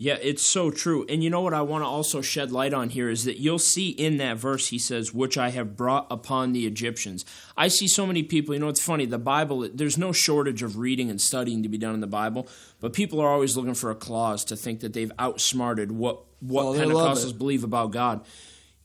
Yeah, 0.00 0.16
it's 0.22 0.48
so 0.48 0.70
true. 0.70 1.04
And 1.08 1.24
you 1.24 1.30
know 1.30 1.40
what 1.40 1.54
I 1.54 1.62
want 1.62 1.82
to 1.82 1.88
also 1.88 2.20
shed 2.20 2.52
light 2.52 2.72
on 2.72 2.90
here 2.90 3.10
is 3.10 3.24
that 3.24 3.38
you'll 3.38 3.58
see 3.58 3.88
in 3.90 4.18
that 4.18 4.36
verse 4.36 4.68
he 4.68 4.78
says, 4.78 5.12
which 5.12 5.36
I 5.36 5.50
have 5.50 5.76
brought 5.76 6.06
upon 6.08 6.52
the 6.52 6.68
Egyptians. 6.68 7.24
I 7.56 7.66
see 7.66 7.88
so 7.88 8.06
many 8.06 8.22
people, 8.22 8.54
you 8.54 8.60
know, 8.60 8.68
it's 8.68 8.80
funny, 8.80 9.06
the 9.06 9.18
Bible, 9.18 9.68
there's 9.74 9.98
no 9.98 10.12
shortage 10.12 10.62
of 10.62 10.78
reading 10.78 11.10
and 11.10 11.20
studying 11.20 11.64
to 11.64 11.68
be 11.68 11.78
done 11.78 11.94
in 11.94 12.00
the 12.00 12.06
Bible, 12.06 12.46
but 12.80 12.92
people 12.92 13.20
are 13.20 13.28
always 13.28 13.56
looking 13.56 13.74
for 13.74 13.90
a 13.90 13.96
clause 13.96 14.44
to 14.44 14.56
think 14.56 14.80
that 14.80 14.92
they've 14.92 15.10
outsmarted 15.18 15.90
what, 15.90 16.22
what 16.38 16.62
oh, 16.62 16.74
Pentecostals 16.74 17.36
believe 17.36 17.64
about 17.64 17.90
God 17.90 18.24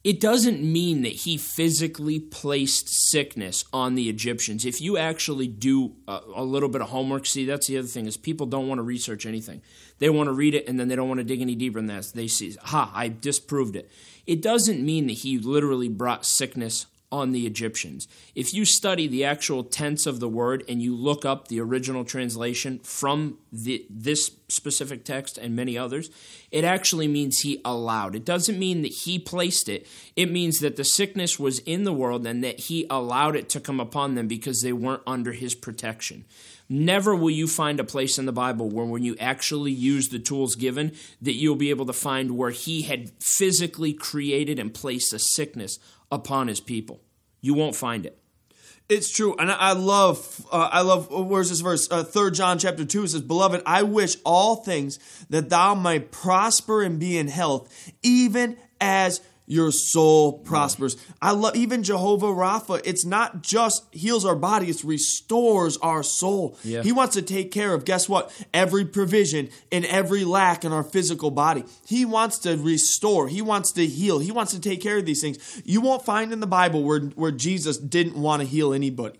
it 0.04 0.20
doesn't 0.20 0.62
mean 0.62 1.00
that 1.00 1.12
he 1.12 1.38
physically 1.38 2.20
placed 2.20 3.10
sickness 3.10 3.64
on 3.72 3.94
the 3.94 4.10
Egyptians. 4.10 4.66
If 4.66 4.82
you 4.82 4.98
actually 4.98 5.48
do 5.48 5.94
a, 6.06 6.20
a, 6.36 6.44
little 6.44 6.68
bit 6.68 6.82
of 6.82 6.90
homework, 6.90 7.24
see, 7.24 7.46
that's 7.46 7.68
the 7.68 7.78
other 7.78 7.88
thing 7.88 8.06
is 8.06 8.18
people 8.18 8.46
don't 8.46 8.68
want 8.68 8.78
to 8.78 8.82
research 8.82 9.24
anything. 9.24 9.62
They 10.00 10.10
want 10.10 10.26
to 10.26 10.34
read 10.34 10.54
it 10.54 10.68
and 10.68 10.78
then 10.78 10.88
they 10.88 10.96
don't 10.96 11.08
want 11.08 11.20
to 11.20 11.24
dig 11.24 11.40
any 11.40 11.54
deeper 11.54 11.78
than 11.78 11.86
that. 11.86 12.12
They 12.14 12.28
see, 12.28 12.54
ha, 12.62 12.92
I 12.94 13.08
disproved 13.08 13.76
it. 13.76 13.90
It 14.26 14.42
doesn't 14.42 14.84
mean 14.84 15.06
that 15.06 15.14
he 15.14 15.38
literally 15.38 15.88
brought 15.88 16.26
sickness 16.26 16.84
on 17.14 17.30
the 17.30 17.46
Egyptians. 17.46 18.08
If 18.34 18.52
you 18.52 18.64
study 18.64 19.06
the 19.06 19.24
actual 19.24 19.62
tense 19.62 20.04
of 20.04 20.18
the 20.18 20.28
word 20.28 20.64
and 20.68 20.82
you 20.82 20.96
look 20.96 21.24
up 21.24 21.46
the 21.46 21.60
original 21.60 22.04
translation 22.04 22.80
from 22.80 23.38
the, 23.52 23.86
this 23.88 24.32
specific 24.48 25.04
text 25.04 25.38
and 25.38 25.54
many 25.54 25.78
others, 25.78 26.10
it 26.50 26.64
actually 26.64 27.06
means 27.06 27.38
he 27.38 27.60
allowed. 27.64 28.16
It 28.16 28.24
doesn't 28.24 28.58
mean 28.58 28.82
that 28.82 28.92
he 29.04 29.20
placed 29.20 29.68
it, 29.68 29.86
it 30.16 30.28
means 30.28 30.58
that 30.58 30.74
the 30.74 30.84
sickness 30.84 31.38
was 31.38 31.60
in 31.60 31.84
the 31.84 31.92
world 31.92 32.26
and 32.26 32.42
that 32.42 32.58
he 32.58 32.84
allowed 32.90 33.36
it 33.36 33.48
to 33.50 33.60
come 33.60 33.78
upon 33.78 34.16
them 34.16 34.26
because 34.26 34.60
they 34.60 34.72
weren't 34.72 35.02
under 35.06 35.30
his 35.30 35.54
protection. 35.54 36.24
Never 36.68 37.14
will 37.14 37.30
you 37.30 37.46
find 37.46 37.78
a 37.78 37.84
place 37.84 38.18
in 38.18 38.24
the 38.24 38.32
Bible 38.32 38.70
where, 38.70 38.86
when 38.86 39.02
you 39.02 39.16
actually 39.20 39.72
use 39.72 40.08
the 40.08 40.18
tools 40.18 40.54
given, 40.54 40.92
that 41.20 41.34
you'll 41.34 41.56
be 41.56 41.70
able 41.70 41.86
to 41.86 41.92
find 41.92 42.38
where 42.38 42.50
he 42.50 42.82
had 42.82 43.12
physically 43.20 43.92
created 43.92 44.58
and 44.58 44.72
placed 44.72 45.12
a 45.12 45.18
sickness 45.18 45.78
upon 46.10 46.48
his 46.48 46.60
people. 46.60 47.02
You 47.40 47.54
won't 47.54 47.76
find 47.76 48.06
it. 48.06 48.18
It's 48.88 49.10
true, 49.10 49.34
and 49.38 49.50
I 49.50 49.72
love, 49.72 50.44
uh, 50.52 50.68
I 50.70 50.82
love. 50.82 51.10
Where's 51.10 51.48
this 51.48 51.60
verse? 51.60 51.88
Uh, 51.90 52.04
Third 52.04 52.34
John 52.34 52.58
chapter 52.58 52.84
two 52.84 53.06
says, 53.06 53.22
"Beloved, 53.22 53.62
I 53.64 53.82
wish 53.82 54.16
all 54.24 54.56
things 54.56 54.98
that 55.30 55.48
thou 55.48 55.74
might 55.74 56.12
prosper 56.12 56.82
and 56.82 56.98
be 56.98 57.16
in 57.16 57.28
health, 57.28 57.92
even 58.02 58.58
as 58.82 59.22
your 59.46 59.70
soul 59.70 60.38
prospers. 60.38 60.96
I 61.20 61.32
love 61.32 61.56
even 61.56 61.82
Jehovah 61.82 62.26
Rapha. 62.26 62.80
It's 62.84 63.04
not 63.04 63.42
just 63.42 63.84
heals 63.94 64.24
our 64.24 64.36
body, 64.36 64.70
it 64.70 64.82
restores 64.84 65.76
our 65.78 66.02
soul. 66.02 66.58
Yeah. 66.64 66.82
He 66.82 66.92
wants 66.92 67.14
to 67.14 67.22
take 67.22 67.50
care 67.50 67.74
of, 67.74 67.84
guess 67.84 68.08
what? 68.08 68.32
Every 68.52 68.84
provision 68.84 69.50
and 69.70 69.84
every 69.84 70.24
lack 70.24 70.64
in 70.64 70.72
our 70.72 70.84
physical 70.84 71.30
body. 71.30 71.64
He 71.86 72.04
wants 72.04 72.38
to 72.40 72.56
restore. 72.56 73.28
He 73.28 73.42
wants 73.42 73.72
to 73.72 73.86
heal. 73.86 74.18
He 74.18 74.32
wants 74.32 74.52
to 74.52 74.60
take 74.60 74.80
care 74.80 74.98
of 74.98 75.06
these 75.06 75.20
things. 75.20 75.62
You 75.64 75.80
won't 75.80 76.04
find 76.04 76.32
in 76.32 76.40
the 76.40 76.46
Bible 76.46 76.82
where, 76.82 77.00
where 77.00 77.32
Jesus 77.32 77.76
didn't 77.78 78.16
want 78.16 78.42
to 78.42 78.48
heal 78.48 78.72
anybody. 78.72 79.18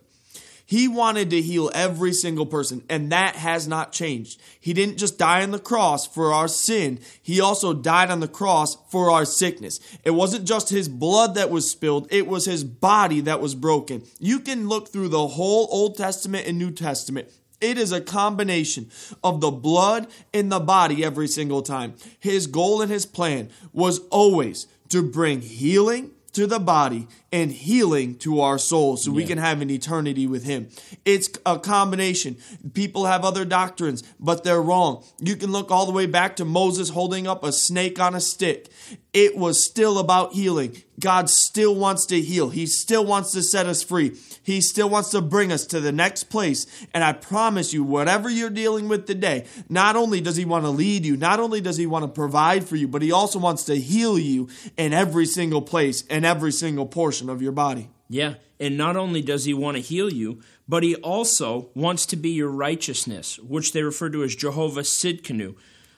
He 0.65 0.87
wanted 0.87 1.29
to 1.29 1.41
heal 1.41 1.69
every 1.75 2.11
single 2.11 2.47
person, 2.47 2.83
and 2.89 3.11
that 3.11 3.35
has 3.35 3.67
not 3.67 3.91
changed. 3.91 4.41
He 4.59 4.73
didn't 4.73 4.97
just 4.97 5.19
die 5.19 5.43
on 5.43 5.51
the 5.51 5.59
cross 5.59 6.07
for 6.07 6.33
our 6.33 6.47
sin, 6.47 6.99
He 7.21 7.39
also 7.39 7.73
died 7.73 8.09
on 8.09 8.19
the 8.19 8.27
cross 8.27 8.77
for 8.89 9.11
our 9.11 9.25
sickness. 9.25 9.79
It 10.03 10.11
wasn't 10.11 10.47
just 10.47 10.69
His 10.69 10.89
blood 10.89 11.35
that 11.35 11.51
was 11.51 11.69
spilled, 11.69 12.07
it 12.09 12.27
was 12.27 12.45
His 12.45 12.63
body 12.63 13.21
that 13.21 13.41
was 13.41 13.53
broken. 13.53 14.03
You 14.19 14.39
can 14.39 14.67
look 14.67 14.89
through 14.89 15.09
the 15.09 15.27
whole 15.27 15.67
Old 15.69 15.97
Testament 15.97 16.47
and 16.47 16.57
New 16.57 16.71
Testament. 16.71 17.29
It 17.61 17.77
is 17.77 17.91
a 17.91 18.01
combination 18.01 18.89
of 19.23 19.41
the 19.41 19.51
blood 19.51 20.07
and 20.33 20.51
the 20.51 20.59
body 20.59 21.05
every 21.05 21.27
single 21.27 21.61
time. 21.61 21.93
His 22.19 22.47
goal 22.47 22.81
and 22.81 22.91
his 22.91 23.05
plan 23.05 23.49
was 23.71 23.99
always 24.09 24.67
to 24.89 25.01
bring 25.01 25.41
healing 25.41 26.11
to 26.35 26.45
the 26.45 26.59
body 26.59 27.07
and 27.31 27.51
healing 27.51 28.17
to 28.19 28.41
our 28.41 28.57
souls 28.57 29.03
so 29.03 29.11
yeah. 29.11 29.15
we 29.15 29.25
can 29.25 29.37
have 29.37 29.61
an 29.61 29.69
eternity 29.69 30.27
with 30.27 30.43
him. 30.43 30.67
It's 31.05 31.29
a 31.45 31.57
combination. 31.57 32.37
People 32.73 33.05
have 33.05 33.23
other 33.23 33.45
doctrines, 33.45 34.03
but 34.19 34.43
they're 34.43 34.61
wrong. 34.61 35.03
You 35.19 35.37
can 35.37 35.51
look 35.51 35.71
all 35.71 35.85
the 35.85 35.91
way 35.91 36.05
back 36.05 36.35
to 36.37 36.45
Moses 36.45 36.89
holding 36.89 37.25
up 37.25 37.43
a 37.43 37.51
snake 37.51 37.99
on 37.99 38.15
a 38.15 38.21
stick. 38.21 38.69
It 39.15 39.37
was 39.37 39.65
still 39.65 39.97
about 39.97 40.33
healing. 40.33 40.75
God 40.99 41.29
still 41.29 41.73
wants 41.73 42.05
to 42.07 42.19
heal. 42.19 42.49
He 42.49 42.65
still 42.65 43.05
wants 43.05 43.31
to 43.31 43.43
set 43.43 43.65
us 43.65 43.81
free. 43.81 44.17
He 44.43 44.59
still 44.59 44.89
wants 44.89 45.11
to 45.11 45.21
bring 45.21 45.53
us 45.53 45.65
to 45.67 45.79
the 45.79 45.93
next 45.93 46.25
place. 46.25 46.67
And 46.93 47.01
I 47.01 47.13
promise 47.13 47.73
you, 47.73 47.81
whatever 47.81 48.29
you're 48.29 48.49
dealing 48.49 48.89
with 48.89 49.07
today, 49.07 49.45
not 49.69 49.95
only 49.95 50.19
does 50.19 50.35
He 50.35 50.43
want 50.43 50.65
to 50.65 50.69
lead 50.69 51.05
you, 51.05 51.15
not 51.15 51.39
only 51.39 51.61
does 51.61 51.77
He 51.77 51.85
want 51.85 52.03
to 52.03 52.09
provide 52.09 52.67
for 52.67 52.75
you, 52.75 52.89
but 52.89 53.01
He 53.01 53.13
also 53.13 53.39
wants 53.39 53.63
to 53.63 53.75
heal 53.75 54.19
you 54.19 54.49
in 54.75 54.91
every 54.91 55.25
single 55.25 55.61
place 55.61 56.03
and 56.09 56.25
every 56.25 56.51
single 56.51 56.85
portion 56.85 57.29
of 57.29 57.41
your 57.41 57.53
body. 57.53 57.89
Yeah. 58.09 58.33
And 58.59 58.77
not 58.77 58.97
only 58.97 59.21
does 59.21 59.45
He 59.45 59.53
want 59.53 59.77
to 59.77 59.81
heal 59.81 60.11
you, 60.11 60.41
but 60.67 60.83
He 60.83 60.95
also 60.97 61.69
wants 61.73 62.05
to 62.07 62.17
be 62.17 62.31
your 62.31 62.49
righteousness, 62.49 63.39
which 63.39 63.71
they 63.71 63.81
refer 63.81 64.09
to 64.09 64.23
as 64.23 64.35
Jehovah 64.35 64.81
Sidkenu. 64.81 65.55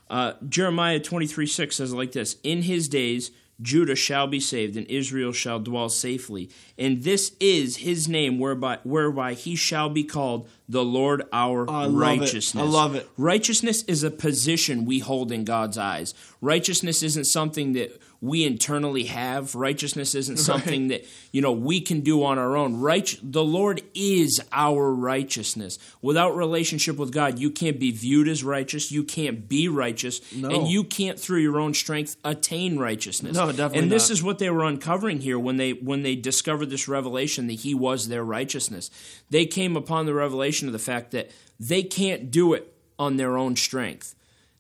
Uh, 0.09 0.33
Jeremiah 0.47 0.99
23 0.99 1.45
6 1.45 1.75
says 1.75 1.93
like 1.93 2.11
this 2.11 2.37
In 2.43 2.63
his 2.63 2.87
days, 2.87 3.31
Judah 3.61 3.95
shall 3.95 4.27
be 4.27 4.39
saved, 4.39 4.77
and 4.77 4.85
Israel 4.87 5.31
shall 5.31 5.59
dwell 5.59 5.89
safely. 5.89 6.49
And 6.77 7.03
this 7.03 7.35
is 7.39 7.77
his 7.77 8.07
name 8.07 8.37
whereby, 8.37 8.77
whereby 8.83 9.33
he 9.33 9.55
shall 9.55 9.89
be 9.89 10.03
called 10.03 10.47
the 10.69 10.85
Lord 10.85 11.23
our 11.33 11.65
oh, 11.67 11.89
righteousness. 11.89 12.63
I 12.63 12.67
love 12.67 12.93
it. 12.93 13.09
Righteousness 13.17 13.83
is 13.85 14.03
a 14.03 14.11
position 14.11 14.85
we 14.85 14.99
hold 14.99 15.31
in 15.31 15.43
God's 15.43 15.77
eyes. 15.77 16.13
Righteousness 16.39 17.01
isn't 17.01 17.25
something 17.25 17.73
that 17.73 17.99
we 18.21 18.43
internally 18.43 19.03
have. 19.03 19.53
Righteousness 19.55 20.15
isn't 20.15 20.37
something 20.37 20.89
right. 20.89 21.01
that 21.01 21.09
you 21.31 21.41
know 21.41 21.51
we 21.51 21.81
can 21.81 22.01
do 22.01 22.23
on 22.23 22.37
our 22.39 22.55
own. 22.55 22.79
Right, 22.79 23.15
the 23.21 23.43
Lord 23.43 23.81
is 23.93 24.41
our 24.51 24.91
righteousness. 24.91 25.77
Without 26.01 26.35
relationship 26.35 26.97
with 26.97 27.11
God, 27.11 27.39
you 27.39 27.51
can't 27.51 27.79
be 27.79 27.91
viewed 27.91 28.27
as 28.27 28.43
righteous. 28.43 28.91
You 28.91 29.03
can't 29.03 29.47
be 29.47 29.67
righteous, 29.67 30.21
no. 30.33 30.49
and 30.49 30.67
you 30.67 30.83
can't 30.83 31.19
through 31.19 31.41
your 31.41 31.59
own 31.59 31.73
strength 31.73 32.17
attain 32.23 32.77
righteousness. 32.77 33.35
No, 33.35 33.47
definitely. 33.47 33.79
And 33.79 33.91
this 33.91 34.09
not. 34.09 34.13
is 34.13 34.23
what 34.23 34.39
they 34.39 34.49
were 34.49 34.63
uncovering 34.63 35.21
here 35.21 35.39
when 35.39 35.57
they 35.57 35.73
when 35.73 36.03
they 36.03 36.15
discovered 36.15 36.69
this 36.69 36.87
revelation 36.87 37.47
that 37.47 37.53
He 37.53 37.73
was 37.73 38.07
their 38.07 38.23
righteousness. 38.23 38.89
They 39.29 39.45
came 39.45 39.75
upon 39.75 40.05
the 40.05 40.13
revelation 40.13 40.67
of 40.67 40.73
the 40.73 40.79
fact 40.79 41.11
that 41.11 41.31
they 41.59 41.83
can't 41.83 42.31
do 42.31 42.53
it 42.53 42.73
on 42.99 43.17
their 43.17 43.37
own 43.37 43.55
strength. 43.55 44.15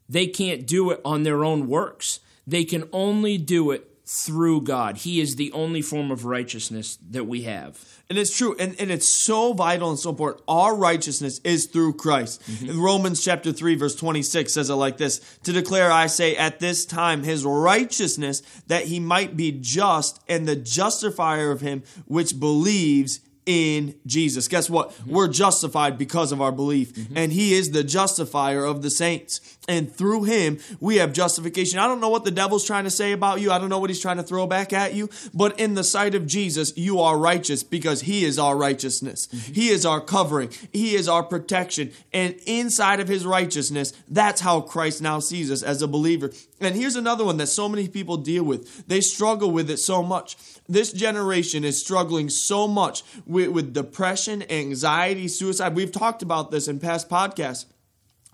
They 0.09 0.27
can't 0.27 0.65
do 0.65 0.91
it 0.91 1.01
on 1.03 1.23
their 1.23 1.43
own 1.43 1.67
works 1.67 2.19
they 2.47 2.63
can 2.63 2.87
only 2.91 3.37
do 3.37 3.71
it 3.71 3.87
through 4.07 4.61
God. 4.61 4.95
He 4.97 5.19
is 5.19 5.35
the 5.35 5.51
only 5.51 5.81
form 5.81 6.11
of 6.11 6.23
righteousness 6.23 6.97
that 7.11 7.25
we 7.25 7.41
have. 7.41 7.77
And 8.09 8.17
it's 8.17 8.35
true. 8.35 8.55
And, 8.57 8.73
and 8.79 8.89
it's 8.89 9.25
so 9.25 9.51
vital 9.51 9.89
and 9.89 9.99
so 9.99 10.11
important. 10.11 10.45
Our 10.47 10.73
righteousness 10.77 11.39
is 11.43 11.65
through 11.65 11.95
Christ. 11.95 12.41
Mm-hmm. 12.43 12.81
Romans 12.81 13.21
chapter 13.21 13.51
3, 13.51 13.75
verse 13.75 13.95
26 13.95 14.53
says 14.53 14.69
it 14.69 14.75
like 14.75 14.95
this 14.95 15.19
To 15.43 15.51
declare, 15.51 15.91
I 15.91 16.07
say, 16.07 16.37
at 16.37 16.61
this 16.61 16.85
time, 16.85 17.23
his 17.23 17.43
righteousness, 17.43 18.41
that 18.67 18.85
he 18.85 19.01
might 19.01 19.35
be 19.35 19.51
just 19.51 20.23
and 20.29 20.47
the 20.47 20.55
justifier 20.55 21.51
of 21.51 21.59
him 21.59 21.83
which 22.05 22.39
believes 22.39 23.19
in 23.47 23.95
Jesus. 24.05 24.47
Guess 24.47 24.69
what? 24.69 24.91
Mm-hmm. 24.91 25.13
We're 25.13 25.29
justified 25.29 25.97
because 25.97 26.31
of 26.31 26.41
our 26.41 26.51
belief, 26.51 26.93
mm-hmm. 26.93 27.17
and 27.17 27.31
He 27.31 27.53
is 27.53 27.71
the 27.71 27.83
justifier 27.83 28.63
of 28.63 28.83
the 28.83 28.91
saints. 28.91 29.57
And 29.69 29.91
through 29.91 30.25
Him, 30.25 30.59
we 30.79 30.97
have 30.97 31.13
justification. 31.13 31.79
I 31.79 31.87
don't 31.87 32.01
know 32.01 32.09
what 32.09 32.25
the 32.25 32.31
devil's 32.31 32.65
trying 32.65 32.83
to 32.83 32.89
say 32.89 33.13
about 33.13 33.41
you. 33.41 33.51
I 33.51 33.57
don't 33.57 33.69
know 33.69 33.79
what 33.79 33.89
he's 33.89 34.01
trying 34.01 34.17
to 34.17 34.23
throw 34.23 34.45
back 34.47 34.71
at 34.73 34.93
you. 34.93 35.09
But 35.33 35.59
in 35.59 35.73
the 35.73 35.83
sight 35.83 36.13
of 36.13 36.27
Jesus, 36.27 36.73
you 36.77 36.99
are 36.99 37.17
righteous 37.17 37.63
because 37.63 38.01
He 38.01 38.25
is 38.25 38.37
our 38.37 38.55
righteousness. 38.55 39.27
Mm-hmm. 39.27 39.53
He 39.53 39.69
is 39.69 39.85
our 39.85 40.01
covering. 40.01 40.51
He 40.71 40.95
is 40.95 41.07
our 41.07 41.23
protection. 41.23 41.91
And 42.13 42.35
inside 42.45 42.99
of 42.99 43.07
His 43.07 43.25
righteousness, 43.25 43.93
that's 44.09 44.41
how 44.41 44.61
Christ 44.61 45.01
now 45.01 45.19
sees 45.19 45.49
us 45.51 45.63
as 45.63 45.81
a 45.81 45.87
believer. 45.87 46.31
And 46.59 46.75
here's 46.75 46.95
another 46.95 47.23
one 47.23 47.37
that 47.37 47.47
so 47.47 47.69
many 47.69 47.87
people 47.87 48.17
deal 48.17 48.43
with. 48.43 48.87
They 48.87 49.01
struggle 49.01 49.51
with 49.51 49.69
it 49.69 49.77
so 49.77 50.03
much. 50.03 50.37
This 50.69 50.91
generation 50.91 51.63
is 51.63 51.81
struggling 51.81 52.29
so 52.29 52.67
much 52.67 53.03
with, 53.25 53.49
with 53.49 53.73
depression, 53.73 54.43
anxiety, 54.51 55.27
suicide. 55.27 55.75
We've 55.75 55.91
talked 55.91 56.21
about 56.21 56.51
this 56.51 56.67
in 56.67 56.79
past 56.79 57.09
podcasts. 57.09 57.65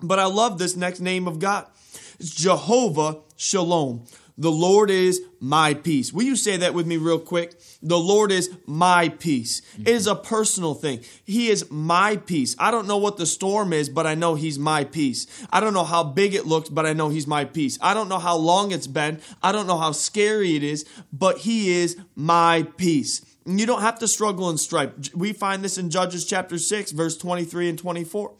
But 0.01 0.19
I 0.19 0.25
love 0.25 0.57
this 0.57 0.75
next 0.75 0.99
name 0.99 1.27
of 1.27 1.39
God. 1.39 1.67
It's 2.19 2.33
Jehovah 2.33 3.19
Shalom. 3.35 4.05
The 4.37 4.51
Lord 4.51 4.89
is 4.89 5.21
my 5.39 5.75
peace. 5.75 6.11
Will 6.11 6.23
you 6.23 6.35
say 6.35 6.57
that 6.57 6.73
with 6.73 6.87
me 6.87 6.97
real 6.97 7.19
quick? 7.19 7.53
The 7.81 7.97
Lord 7.97 8.31
is 8.31 8.49
my 8.65 9.09
peace. 9.09 9.61
It 9.77 9.89
is 9.89 10.07
a 10.07 10.15
personal 10.15 10.73
thing. 10.73 11.01
He 11.23 11.49
is 11.49 11.69
my 11.69 12.17
peace. 12.17 12.55
I 12.57 12.71
don't 12.71 12.87
know 12.87 12.97
what 12.97 13.17
the 13.17 13.25
storm 13.25 13.73
is, 13.73 13.89
but 13.89 14.07
I 14.07 14.15
know 14.15 14.35
He's 14.35 14.57
my 14.57 14.85
peace. 14.85 15.27
I 15.51 15.59
don't 15.59 15.73
know 15.73 15.83
how 15.83 16.03
big 16.03 16.33
it 16.33 16.47
looks, 16.47 16.69
but 16.69 16.85
I 16.85 16.93
know 16.93 17.09
He's 17.09 17.27
my 17.27 17.45
peace. 17.45 17.77
I 17.81 17.93
don't 17.93 18.09
know 18.09 18.19
how 18.19 18.35
long 18.35 18.71
it's 18.71 18.87
been. 18.87 19.21
I 19.43 19.51
don't 19.51 19.67
know 19.67 19.77
how 19.77 19.91
scary 19.91 20.55
it 20.55 20.63
is, 20.63 20.85
but 21.11 21.39
He 21.39 21.71
is 21.71 21.97
my 22.15 22.65
peace. 22.77 23.23
You 23.45 23.65
don't 23.65 23.81
have 23.81 23.99
to 23.99 24.07
struggle 24.07 24.49
and 24.49 24.59
strife. 24.59 24.91
We 25.13 25.33
find 25.33 25.63
this 25.63 25.77
in 25.77 25.89
Judges 25.89 26.25
chapter 26.25 26.57
6, 26.57 26.91
verse 26.91 27.17
23 27.17 27.69
and 27.69 27.77
24. 27.77 28.33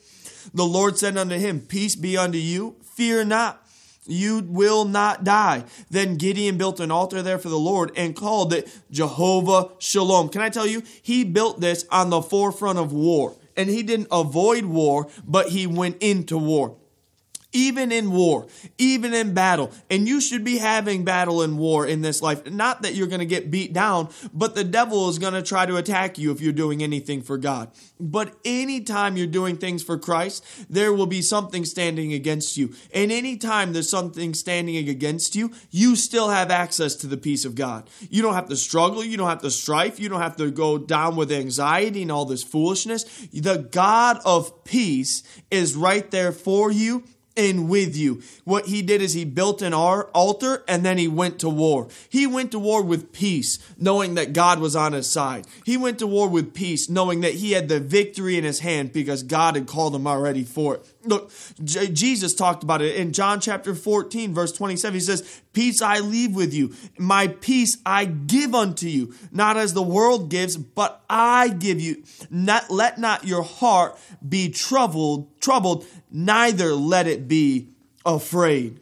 The 0.54 0.66
Lord 0.66 0.98
said 0.98 1.18
unto 1.18 1.38
him, 1.38 1.62
Peace 1.62 1.96
be 1.96 2.18
unto 2.18 2.38
you, 2.38 2.76
fear 2.96 3.24
not. 3.24 3.63
You 4.06 4.44
will 4.48 4.86
not 4.86 5.24
die. 5.24 5.64
Then 5.90 6.18
Gideon 6.18 6.58
built 6.58 6.80
an 6.80 6.92
altar 6.92 7.22
there 7.22 7.40
for 7.40 7.50
the 7.50 7.58
Lord 7.58 7.92
and 7.96 8.16
called 8.16 8.54
it 8.54 8.70
Jehovah 8.92 9.70
Shalom. 9.80 10.30
Can 10.30 10.42
I 10.42 10.50
tell 10.50 10.68
you? 10.68 10.84
He 11.02 11.24
built 11.24 11.62
this 11.62 11.86
on 11.90 12.10
the 12.10 12.22
forefront 12.22 12.80
of 12.80 12.92
war. 12.92 13.36
And 13.56 13.70
he 13.70 13.84
didn't 13.84 14.08
avoid 14.12 14.66
war, 14.66 15.08
but 15.26 15.50
he 15.50 15.68
went 15.68 16.02
into 16.02 16.38
war 16.38 16.76
even 17.54 17.92
in 17.92 18.12
war, 18.12 18.48
even 18.78 19.14
in 19.14 19.34
battle. 19.34 19.72
And 19.90 20.08
you 20.08 20.20
should 20.20 20.44
be 20.44 20.58
having 20.58 21.06
battle 21.06 21.42
and 21.42 21.58
war 21.58 21.86
in 21.86 22.02
this 22.02 22.22
life. 22.22 22.50
Not 22.52 22.82
that 22.82 22.96
you're 22.96 23.08
going 23.08 23.20
to 23.20 23.26
get 23.26 23.52
beat 23.52 23.72
down, 23.72 24.10
but 24.34 24.56
the 24.56 24.64
devil 24.64 25.08
is 25.10 25.20
going 25.20 25.34
to 25.34 25.44
try 25.44 25.66
to 25.66 25.78
attack 25.78 26.18
you 26.18 26.32
if 26.32 26.42
you're 26.42 26.52
doing 26.52 26.84
anything 26.84 27.22
for 27.22 27.38
God. 27.38 27.72
But 28.00 28.36
anytime 28.44 29.16
you're 29.16 29.28
doing 29.28 29.58
things 29.58 29.84
for 29.84 29.98
Christ, 29.98 30.44
there 30.70 30.92
will 30.92 31.06
be 31.06 31.22
something 31.22 31.64
standing 31.64 32.12
against 32.12 32.58
you. 32.58 32.74
And 32.94 33.12
anytime 33.12 33.74
there's 33.74 33.90
something 33.90 34.34
standing 34.34 34.90
against 34.90 35.36
you, 35.36 35.52
you 35.70 35.96
still 35.96 36.30
have 36.30 36.52
access 36.52 36.96
to 36.96 37.08
the 37.08 37.18
peace 37.18 37.46
of 37.46 37.56
God. 37.56 37.90
You 38.10 38.22
don't 38.22 38.34
have 38.34 38.50
to 38.50 38.56
struggle. 38.56 39.04
You 39.04 39.18
don't 39.18 39.30
have 39.30 39.42
to 39.42 39.52
strife. 39.52 40.00
You 40.00 40.10
don't 40.10 40.22
have 40.22 40.38
to 40.38 40.50
go 40.52 40.78
down 40.78 41.16
with 41.16 41.32
anxiety 41.32 42.02
and 42.02 42.12
all 42.12 42.26
this 42.26 42.44
foolishness. 42.44 43.04
The 43.32 43.68
God 43.72 44.20
of 44.26 44.64
peace 44.64 45.24
is 45.52 45.76
right 45.76 46.10
there 46.10 46.32
for 46.32 46.72
you 46.72 47.04
and 47.36 47.70
with 47.70 47.96
you. 47.98 48.22
What 48.44 48.68
he 48.68 48.82
did 48.82 49.02
is 49.02 49.14
he 49.14 49.26
built 49.26 49.62
an 49.62 49.74
altar 49.74 50.64
and 50.68 50.86
then 50.86 50.98
he 50.98 51.08
went 51.08 51.40
to 51.40 51.50
war. 51.50 51.88
He 52.10 52.28
went 52.28 52.52
to 52.52 52.60
war 52.60 52.84
with 52.84 53.12
peace, 53.12 53.60
knowing 53.78 54.16
that 54.16 54.34
God 54.34 54.60
was 54.60 54.76
on 54.76 54.94
his 54.94 55.10
side. 55.10 55.48
He 55.66 55.78
went 55.78 56.00
to 56.00 56.08
war 56.08 56.28
with 56.28 56.54
peace, 56.54 56.90
knowing 56.90 57.22
that 57.22 57.36
he 57.36 57.52
had 57.52 57.70
the 57.70 57.80
victory 57.80 58.38
in 58.38 58.44
his 58.44 58.60
hand 58.60 58.94
because 58.94 59.24
God 59.24 59.56
had 59.56 59.68
called 59.68 59.96
him 59.96 60.08
already 60.08 60.44
for 60.44 60.76
it. 60.76 60.93
Look, 61.06 61.32
J- 61.64 61.90
Jesus 61.90 62.34
talked 62.34 62.64
about 62.64 62.82
it 62.82 62.96
in 62.96 63.12
John 63.12 63.40
chapter 63.40 63.76
14, 63.76 64.34
verse 64.34 64.52
27. 64.52 64.94
He 64.94 65.00
says, 65.00 65.42
Peace 65.52 65.82
I 65.82 66.00
leave 66.00 66.36
with 66.36 66.54
you, 66.54 66.74
my 66.98 67.28
peace 67.28 67.78
I 67.86 68.06
give 68.06 68.56
unto 68.56 68.88
you, 68.88 69.14
not 69.32 69.58
as 69.58 69.74
the 69.74 69.82
world 69.82 70.30
gives, 70.30 70.56
but 70.56 71.04
I 71.10 71.50
give 71.50 71.82
you. 71.82 72.04
Not, 72.30 72.70
let 72.70 72.98
not 72.98 73.26
your 73.26 73.44
heart 73.44 73.98
be 74.28 74.50
troubled, 74.50 75.40
troubled, 75.42 75.86
neither 76.10 76.74
let 76.74 77.08
it 77.08 77.28
be 77.28 77.70
afraid. 78.06 78.80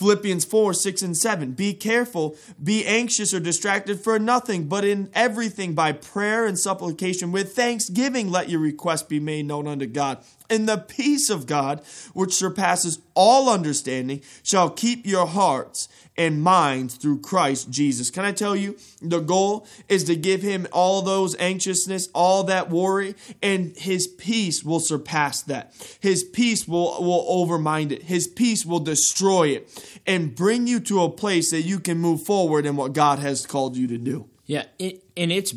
Philippians 0.00 0.46
4, 0.46 0.72
6, 0.72 1.02
and 1.02 1.14
7. 1.14 1.52
Be 1.52 1.74
careful, 1.74 2.34
be 2.62 2.86
anxious 2.86 3.34
or 3.34 3.40
distracted 3.40 4.00
for 4.00 4.18
nothing, 4.18 4.66
but 4.66 4.82
in 4.82 5.10
everything 5.12 5.74
by 5.74 5.92
prayer 5.92 6.46
and 6.46 6.58
supplication 6.58 7.32
with 7.32 7.54
thanksgiving 7.54 8.30
let 8.30 8.48
your 8.48 8.60
request 8.60 9.10
be 9.10 9.20
made 9.20 9.44
known 9.44 9.66
unto 9.66 9.84
God. 9.84 10.24
And 10.50 10.68
the 10.68 10.78
peace 10.78 11.30
of 11.30 11.46
God, 11.46 11.80
which 12.12 12.34
surpasses 12.34 12.98
all 13.14 13.48
understanding, 13.48 14.22
shall 14.42 14.68
keep 14.68 15.06
your 15.06 15.26
hearts 15.26 15.88
and 16.16 16.42
minds 16.42 16.96
through 16.96 17.20
Christ 17.20 17.70
Jesus. 17.70 18.10
Can 18.10 18.24
I 18.24 18.32
tell 18.32 18.56
you, 18.56 18.76
the 19.00 19.20
goal 19.20 19.66
is 19.88 20.04
to 20.04 20.16
give 20.16 20.42
him 20.42 20.66
all 20.72 21.02
those 21.02 21.36
anxiousness, 21.36 22.08
all 22.14 22.44
that 22.44 22.68
worry, 22.68 23.14
and 23.40 23.74
his 23.76 24.06
peace 24.06 24.64
will 24.64 24.80
surpass 24.80 25.40
that. 25.44 25.72
His 26.00 26.24
peace 26.24 26.66
will, 26.68 27.02
will 27.02 27.24
overmind 27.46 27.92
it. 27.92 28.02
His 28.02 28.26
peace 28.26 28.66
will 28.66 28.80
destroy 28.80 29.48
it 29.48 30.00
and 30.06 30.34
bring 30.34 30.66
you 30.66 30.80
to 30.80 31.04
a 31.04 31.10
place 31.10 31.52
that 31.52 31.62
you 31.62 31.78
can 31.78 31.98
move 31.98 32.24
forward 32.24 32.66
in 32.66 32.76
what 32.76 32.92
God 32.92 33.20
has 33.20 33.46
called 33.46 33.76
you 33.76 33.86
to 33.86 33.96
do. 33.96 34.28
Yeah, 34.46 34.64
it, 34.78 35.04
and 35.16 35.30
it's 35.30 35.54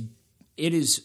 it 0.55 0.73
is 0.73 1.01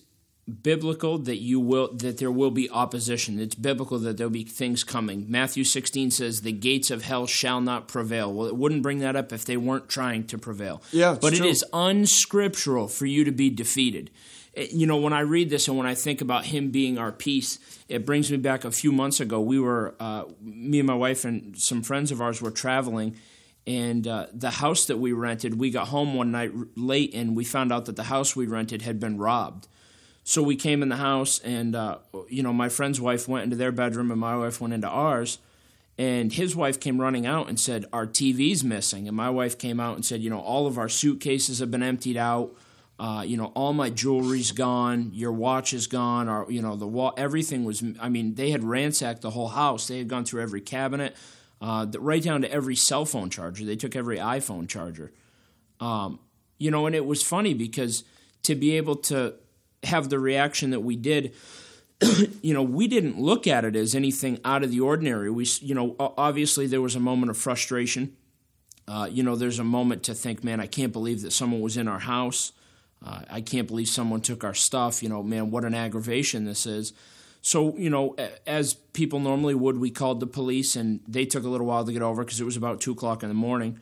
biblical 0.49 1.19
that 1.19 1.37
you 1.37 1.61
will 1.61 1.93
that 1.95 2.19
there 2.19 2.31
will 2.31 2.51
be 2.51 2.71
opposition. 2.71 3.39
It's 3.39 3.55
biblical 3.55 3.99
that 4.01 4.17
there'll 4.17 4.31
be 4.31 4.45
things 4.45 4.85
coming. 4.85 5.27
Matthew 5.29 5.65
16 5.65 6.11
says 6.11 6.41
the 6.41 6.53
gates 6.53 6.91
of 6.91 7.05
hell 7.05 7.27
shall 7.27 7.61
not 7.61 7.89
prevail. 7.89 8.33
Well, 8.33 8.47
it 8.47 8.57
wouldn't 8.57 8.83
bring 8.83 8.99
that 9.01 9.17
up 9.17 9.33
if 9.33 9.45
they 9.45 9.57
weren't 9.57 9.89
trying 9.89 10.27
to 10.29 10.39
prevail. 10.39 10.83
Yeah, 10.93 11.17
but 11.21 11.35
true. 11.35 11.47
it 11.47 11.51
is 11.51 11.65
unscriptural 11.73 12.89
for 12.89 13.07
you 13.07 13.25
to 13.25 13.33
be 13.33 13.51
defeated. 13.51 14.11
It- 14.55 14.73
you 14.73 14.87
know, 14.87 14.97
when 14.97 15.13
I 15.13 15.21
read 15.21 15.51
this 15.51 15.69
and 15.69 15.77
when 15.77 15.87
I 15.87 15.95
think 15.95 16.21
about 16.21 16.47
him 16.47 16.71
being 16.71 16.99
our 16.99 17.13
peace, 17.13 17.59
it 17.89 18.07
brings 18.07 18.31
me 18.31 18.39
back 18.39 18.65
a 18.65 18.71
few 18.71 18.93
months 18.93 19.21
ago. 19.21 19.41
We 19.41 19.61
were 19.61 19.95
uh, 20.01 20.25
me 20.43 20.79
and 20.79 20.87
my 20.87 20.95
wife 20.95 21.25
and 21.25 21.55
some 21.59 21.83
friends 21.83 22.11
of 22.11 22.21
ours 22.21 22.41
were 22.41 22.51
traveling 22.51 23.17
and 23.69 24.09
uh, 24.09 24.27
the 24.33 24.51
house 24.51 24.87
that 24.87 24.97
we 24.97 25.13
rented, 25.13 25.59
we 25.59 25.71
got 25.71 25.89
home 25.89 26.15
one 26.15 26.31
night 26.33 26.53
late 26.75 27.15
and 27.15 27.37
we 27.37 27.45
found 27.45 27.71
out 27.71 27.85
that 27.85 27.97
the 27.97 28.05
house 28.05 28.35
we 28.35 28.47
rented 28.47 28.81
had 28.81 28.99
been 28.99 29.19
robbed. 29.19 29.69
So 30.29 30.43
we 30.43 30.57
came 30.57 30.83
in 30.83 30.91
the 30.91 30.97
house, 30.97 31.39
and 31.39 31.75
uh, 31.75 32.01
you 32.29 32.43
know, 32.43 32.53
my 32.53 32.69
friend's 32.69 33.01
wife 33.01 33.27
went 33.27 33.45
into 33.45 33.57
their 33.57 33.73
bedroom, 33.73 34.11
and 34.11 34.21
my 34.21 34.37
wife 34.37 34.61
went 34.61 34.75
into 34.75 34.87
ours. 34.87 35.39
And 35.97 36.31
his 36.31 36.55
wife 36.55 36.79
came 36.79 37.01
running 37.01 37.25
out 37.25 37.49
and 37.49 37.59
said, 37.59 37.87
"Our 37.95 38.07
TV's 38.07 38.63
missing." 38.63 39.09
And 39.09 39.17
my 39.17 39.31
wife 39.31 39.57
came 39.57 39.81
out 39.81 39.95
and 39.95 40.05
said, 40.05 40.21
"You 40.21 40.29
know, 40.29 40.41
all 40.41 40.67
of 40.67 40.77
our 40.77 40.91
suitcases 40.91 41.61
have 41.61 41.71
been 41.71 41.83
emptied 41.83 42.19
out. 42.19 42.55
Uh, 42.99 43.25
you 43.27 43.39
know, 43.39 43.47
all 43.55 43.73
my 43.73 43.89
jewelry's 43.89 44.53
gone. 44.53 45.13
Your 45.15 45.33
watch 45.33 45.73
is 45.73 45.87
gone. 45.87 46.29
Or 46.29 46.45
you 46.53 46.61
know, 46.61 46.77
the 46.77 46.87
wall, 46.87 47.15
everything 47.17 47.65
was. 47.65 47.83
I 47.99 48.11
mean, 48.11 48.35
they 48.35 48.51
had 48.51 48.63
ransacked 48.63 49.23
the 49.23 49.31
whole 49.31 49.49
house. 49.49 49.89
They 49.89 49.97
had 49.97 50.09
gone 50.09 50.27
through 50.27 50.43
every 50.43 50.61
cabinet, 50.61 51.17
uh, 51.63 51.87
right 51.99 52.23
down 52.23 52.43
to 52.43 52.53
every 52.53 52.77
cell 52.77 53.07
phone 53.07 53.31
charger. 53.31 53.65
They 53.65 53.77
took 53.77 53.97
every 53.97 54.19
iPhone 54.19 54.69
charger." 54.69 55.11
Um, 55.81 56.19
you 56.59 56.71
know, 56.71 56.85
and 56.85 56.95
it 56.95 57.07
was 57.07 57.23
funny 57.23 57.55
because 57.55 58.05
to 58.43 58.55
be 58.55 58.77
able 58.77 58.97
to 58.97 59.33
have 59.83 60.09
the 60.09 60.19
reaction 60.19 60.71
that 60.71 60.81
we 60.81 60.97
did, 60.97 61.35
you 62.43 62.55
know, 62.55 62.63
we 62.63 62.87
didn't 62.87 63.19
look 63.19 63.47
at 63.47 63.65
it 63.65 63.77
as 63.77 63.95
anything 63.95 64.39
out 64.45 64.63
of 64.63 64.71
the 64.71 64.81
ordinary. 64.81 65.31
We, 65.31 65.47
you 65.61 65.75
know, 65.75 65.97
obviously 65.99 66.67
there 66.67 66.81
was 66.81 66.95
a 66.95 67.01
moment 67.01 67.31
of 67.31 67.37
frustration. 67.37 68.17
Uh, 68.87 69.09
you 69.11 69.23
know, 69.23 69.37
there's 69.37 69.59
a 69.59 69.65
moment 69.65 70.03
to 70.05 70.15
think, 70.15 70.43
man, 70.43 70.61
I 70.61 70.67
can't 70.67 70.93
believe 70.93 71.23
that 71.23 71.33
someone 71.33 71.61
was 71.61 71.77
in 71.77 71.89
our 71.89 71.99
house. 71.99 72.53
Uh, 73.05 73.21
I 73.31 73.41
can't 73.41 73.69
believe 73.69 73.89
someone 73.89 74.21
took 74.21 74.45
our 74.45 74.55
stuff. 74.55 75.03
You 75.03 75.09
know, 75.09 75.23
man, 75.23 75.51
what 75.51 75.65
an 75.65 75.75
aggravation 75.75 76.45
this 76.45 76.67
is. 76.67 76.93
So, 77.41 77.77
you 77.77 77.91
know, 77.91 78.17
as 78.47 78.75
people 78.75 79.21
normally 79.21 79.55
would, 79.55 79.79
we 79.79 79.91
called 79.91 80.21
the 80.21 80.27
police 80.27 80.75
and 80.75 81.01
they 81.07 81.25
took 81.25 81.45
a 81.45 81.49
little 81.49 81.67
while 81.67 81.85
to 81.85 81.93
get 81.93 82.03
over 82.03 82.25
because 82.25 82.41
it 82.41 82.45
was 82.45 82.57
about 82.57 82.81
two 82.81 82.93
o'clock 82.93 83.23
in 83.23 83.29
the 83.29 83.35
morning. 83.35 83.79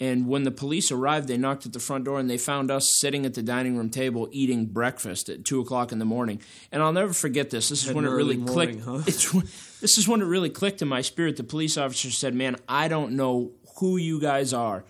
And 0.00 0.26
when 0.26 0.44
the 0.44 0.50
police 0.50 0.90
arrived, 0.90 1.28
they 1.28 1.36
knocked 1.36 1.66
at 1.66 1.74
the 1.74 1.78
front 1.78 2.04
door 2.04 2.18
and 2.18 2.28
they 2.28 2.38
found 2.38 2.70
us 2.70 2.98
sitting 2.98 3.26
at 3.26 3.34
the 3.34 3.42
dining 3.42 3.76
room 3.76 3.90
table 3.90 4.30
eating 4.32 4.64
breakfast 4.64 5.28
at 5.28 5.44
two 5.44 5.60
o'clock 5.60 5.92
in 5.92 5.98
the 5.98 6.06
morning. 6.06 6.40
And 6.72 6.82
I'll 6.82 6.94
never 6.94 7.12
forget 7.12 7.50
this. 7.50 7.68
This 7.68 7.86
is 7.86 7.92
when 7.92 8.06
it 8.06 8.08
really 8.08 8.38
morning, 8.38 8.80
clicked. 8.80 8.84
huh? 8.84 9.42
This 9.82 9.98
is 9.98 10.08
when 10.08 10.22
it 10.22 10.24
really 10.24 10.48
clicked 10.48 10.80
in 10.80 10.88
my 10.88 11.02
spirit. 11.02 11.36
The 11.36 11.44
police 11.44 11.76
officer 11.76 12.10
said, 12.10 12.34
"Man, 12.34 12.56
I 12.66 12.88
don't 12.88 13.12
know 13.12 13.52
who 13.78 13.98
you 13.98 14.20
guys 14.20 14.54
are, 14.54 14.84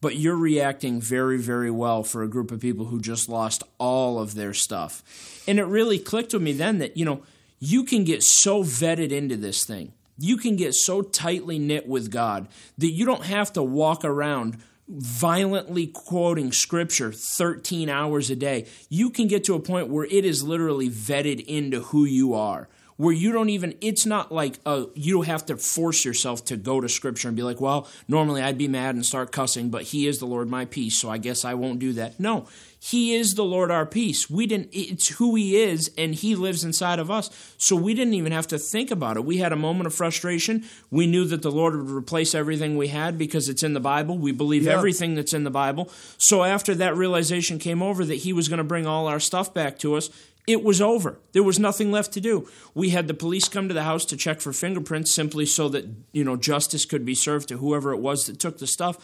but 0.00 0.16
you're 0.16 0.36
reacting 0.36 1.00
very, 1.00 1.38
very 1.38 1.70
well 1.70 2.02
for 2.02 2.24
a 2.24 2.28
group 2.28 2.50
of 2.50 2.60
people 2.60 2.86
who 2.86 3.00
just 3.00 3.28
lost 3.28 3.62
all 3.78 4.18
of 4.18 4.34
their 4.34 4.54
stuff." 4.54 5.04
And 5.46 5.60
it 5.60 5.64
really 5.64 6.00
clicked 6.00 6.32
with 6.32 6.42
me 6.42 6.52
then 6.52 6.78
that 6.78 6.96
you 6.96 7.04
know 7.04 7.22
you 7.60 7.84
can 7.84 8.02
get 8.02 8.24
so 8.24 8.64
vetted 8.64 9.12
into 9.12 9.36
this 9.36 9.64
thing. 9.64 9.92
You 10.18 10.36
can 10.36 10.56
get 10.56 10.74
so 10.74 11.02
tightly 11.02 11.58
knit 11.58 11.88
with 11.88 12.10
God 12.10 12.48
that 12.76 12.90
you 12.90 13.06
don't 13.06 13.24
have 13.24 13.52
to 13.54 13.62
walk 13.62 14.04
around 14.04 14.58
violently 14.88 15.86
quoting 15.86 16.50
scripture 16.50 17.12
13 17.12 17.88
hours 17.88 18.30
a 18.30 18.36
day. 18.36 18.66
You 18.88 19.10
can 19.10 19.28
get 19.28 19.44
to 19.44 19.54
a 19.54 19.60
point 19.60 19.88
where 19.88 20.06
it 20.06 20.24
is 20.24 20.42
literally 20.42 20.88
vetted 20.88 21.44
into 21.44 21.80
who 21.80 22.04
you 22.04 22.34
are. 22.34 22.68
Where 22.98 23.14
you 23.14 23.30
don't 23.30 23.48
even, 23.48 23.76
it's 23.80 24.04
not 24.04 24.32
like 24.32 24.58
uh, 24.66 24.86
you 24.94 25.14
don't 25.14 25.26
have 25.26 25.46
to 25.46 25.56
force 25.56 26.04
yourself 26.04 26.44
to 26.46 26.56
go 26.56 26.80
to 26.80 26.88
scripture 26.88 27.28
and 27.28 27.36
be 27.36 27.44
like, 27.44 27.60
well, 27.60 27.88
normally 28.08 28.42
I'd 28.42 28.58
be 28.58 28.66
mad 28.66 28.96
and 28.96 29.06
start 29.06 29.30
cussing, 29.30 29.70
but 29.70 29.82
he 29.82 30.08
is 30.08 30.18
the 30.18 30.26
Lord 30.26 30.48
my 30.50 30.64
peace, 30.64 31.00
so 31.00 31.08
I 31.08 31.18
guess 31.18 31.44
I 31.44 31.54
won't 31.54 31.78
do 31.78 31.92
that. 31.92 32.18
No, 32.18 32.48
he 32.80 33.14
is 33.14 33.34
the 33.34 33.44
Lord 33.44 33.70
our 33.70 33.86
peace. 33.86 34.28
We 34.28 34.46
didn't, 34.46 34.70
it's 34.72 35.16
who 35.16 35.36
he 35.36 35.56
is, 35.56 35.92
and 35.96 36.12
he 36.12 36.34
lives 36.34 36.64
inside 36.64 36.98
of 36.98 37.08
us. 37.10 37.54
So 37.56 37.76
we 37.76 37.94
didn't 37.94 38.14
even 38.14 38.32
have 38.32 38.48
to 38.48 38.58
think 38.58 38.90
about 38.90 39.16
it. 39.16 39.24
We 39.24 39.38
had 39.38 39.52
a 39.52 39.56
moment 39.56 39.86
of 39.86 39.94
frustration. 39.94 40.64
We 40.90 41.06
knew 41.06 41.24
that 41.26 41.42
the 41.42 41.52
Lord 41.52 41.76
would 41.76 41.90
replace 41.90 42.34
everything 42.34 42.76
we 42.76 42.88
had 42.88 43.16
because 43.16 43.48
it's 43.48 43.62
in 43.62 43.74
the 43.74 43.80
Bible. 43.80 44.18
We 44.18 44.32
believe 44.32 44.66
everything 44.66 45.14
that's 45.14 45.32
in 45.32 45.44
the 45.44 45.50
Bible. 45.50 45.90
So 46.18 46.42
after 46.44 46.74
that 46.76 46.96
realization 46.96 47.58
came 47.58 47.82
over 47.82 48.04
that 48.04 48.16
he 48.16 48.32
was 48.32 48.48
going 48.48 48.58
to 48.58 48.64
bring 48.64 48.86
all 48.86 49.06
our 49.06 49.20
stuff 49.20 49.54
back 49.54 49.78
to 49.80 49.94
us, 49.94 50.10
it 50.48 50.64
was 50.64 50.80
over. 50.80 51.20
There 51.32 51.42
was 51.42 51.58
nothing 51.58 51.92
left 51.92 52.12
to 52.12 52.22
do. 52.22 52.48
We 52.74 52.88
had 52.90 53.06
the 53.06 53.14
police 53.14 53.48
come 53.48 53.68
to 53.68 53.74
the 53.74 53.82
house 53.82 54.06
to 54.06 54.16
check 54.16 54.40
for 54.40 54.52
fingerprints 54.54 55.14
simply 55.14 55.44
so 55.44 55.68
that, 55.68 55.84
you 56.12 56.24
know, 56.24 56.36
justice 56.36 56.86
could 56.86 57.04
be 57.04 57.14
served 57.14 57.48
to 57.48 57.58
whoever 57.58 57.92
it 57.92 58.00
was 58.00 58.24
that 58.26 58.40
took 58.40 58.58
the 58.58 58.66
stuff. 58.66 58.96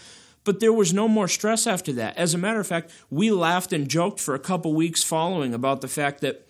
But 0.44 0.60
there 0.60 0.72
was 0.72 0.94
no 0.94 1.06
more 1.06 1.28
stress 1.28 1.66
after 1.66 1.92
that. 1.92 2.16
As 2.16 2.32
a 2.32 2.38
matter 2.38 2.60
of 2.60 2.66
fact, 2.66 2.92
we 3.10 3.30
laughed 3.30 3.74
and 3.74 3.88
joked 3.88 4.20
for 4.20 4.34
a 4.34 4.38
couple 4.38 4.72
weeks 4.72 5.04
following 5.04 5.52
about 5.52 5.82
the 5.82 5.88
fact 5.88 6.22
that 6.22 6.46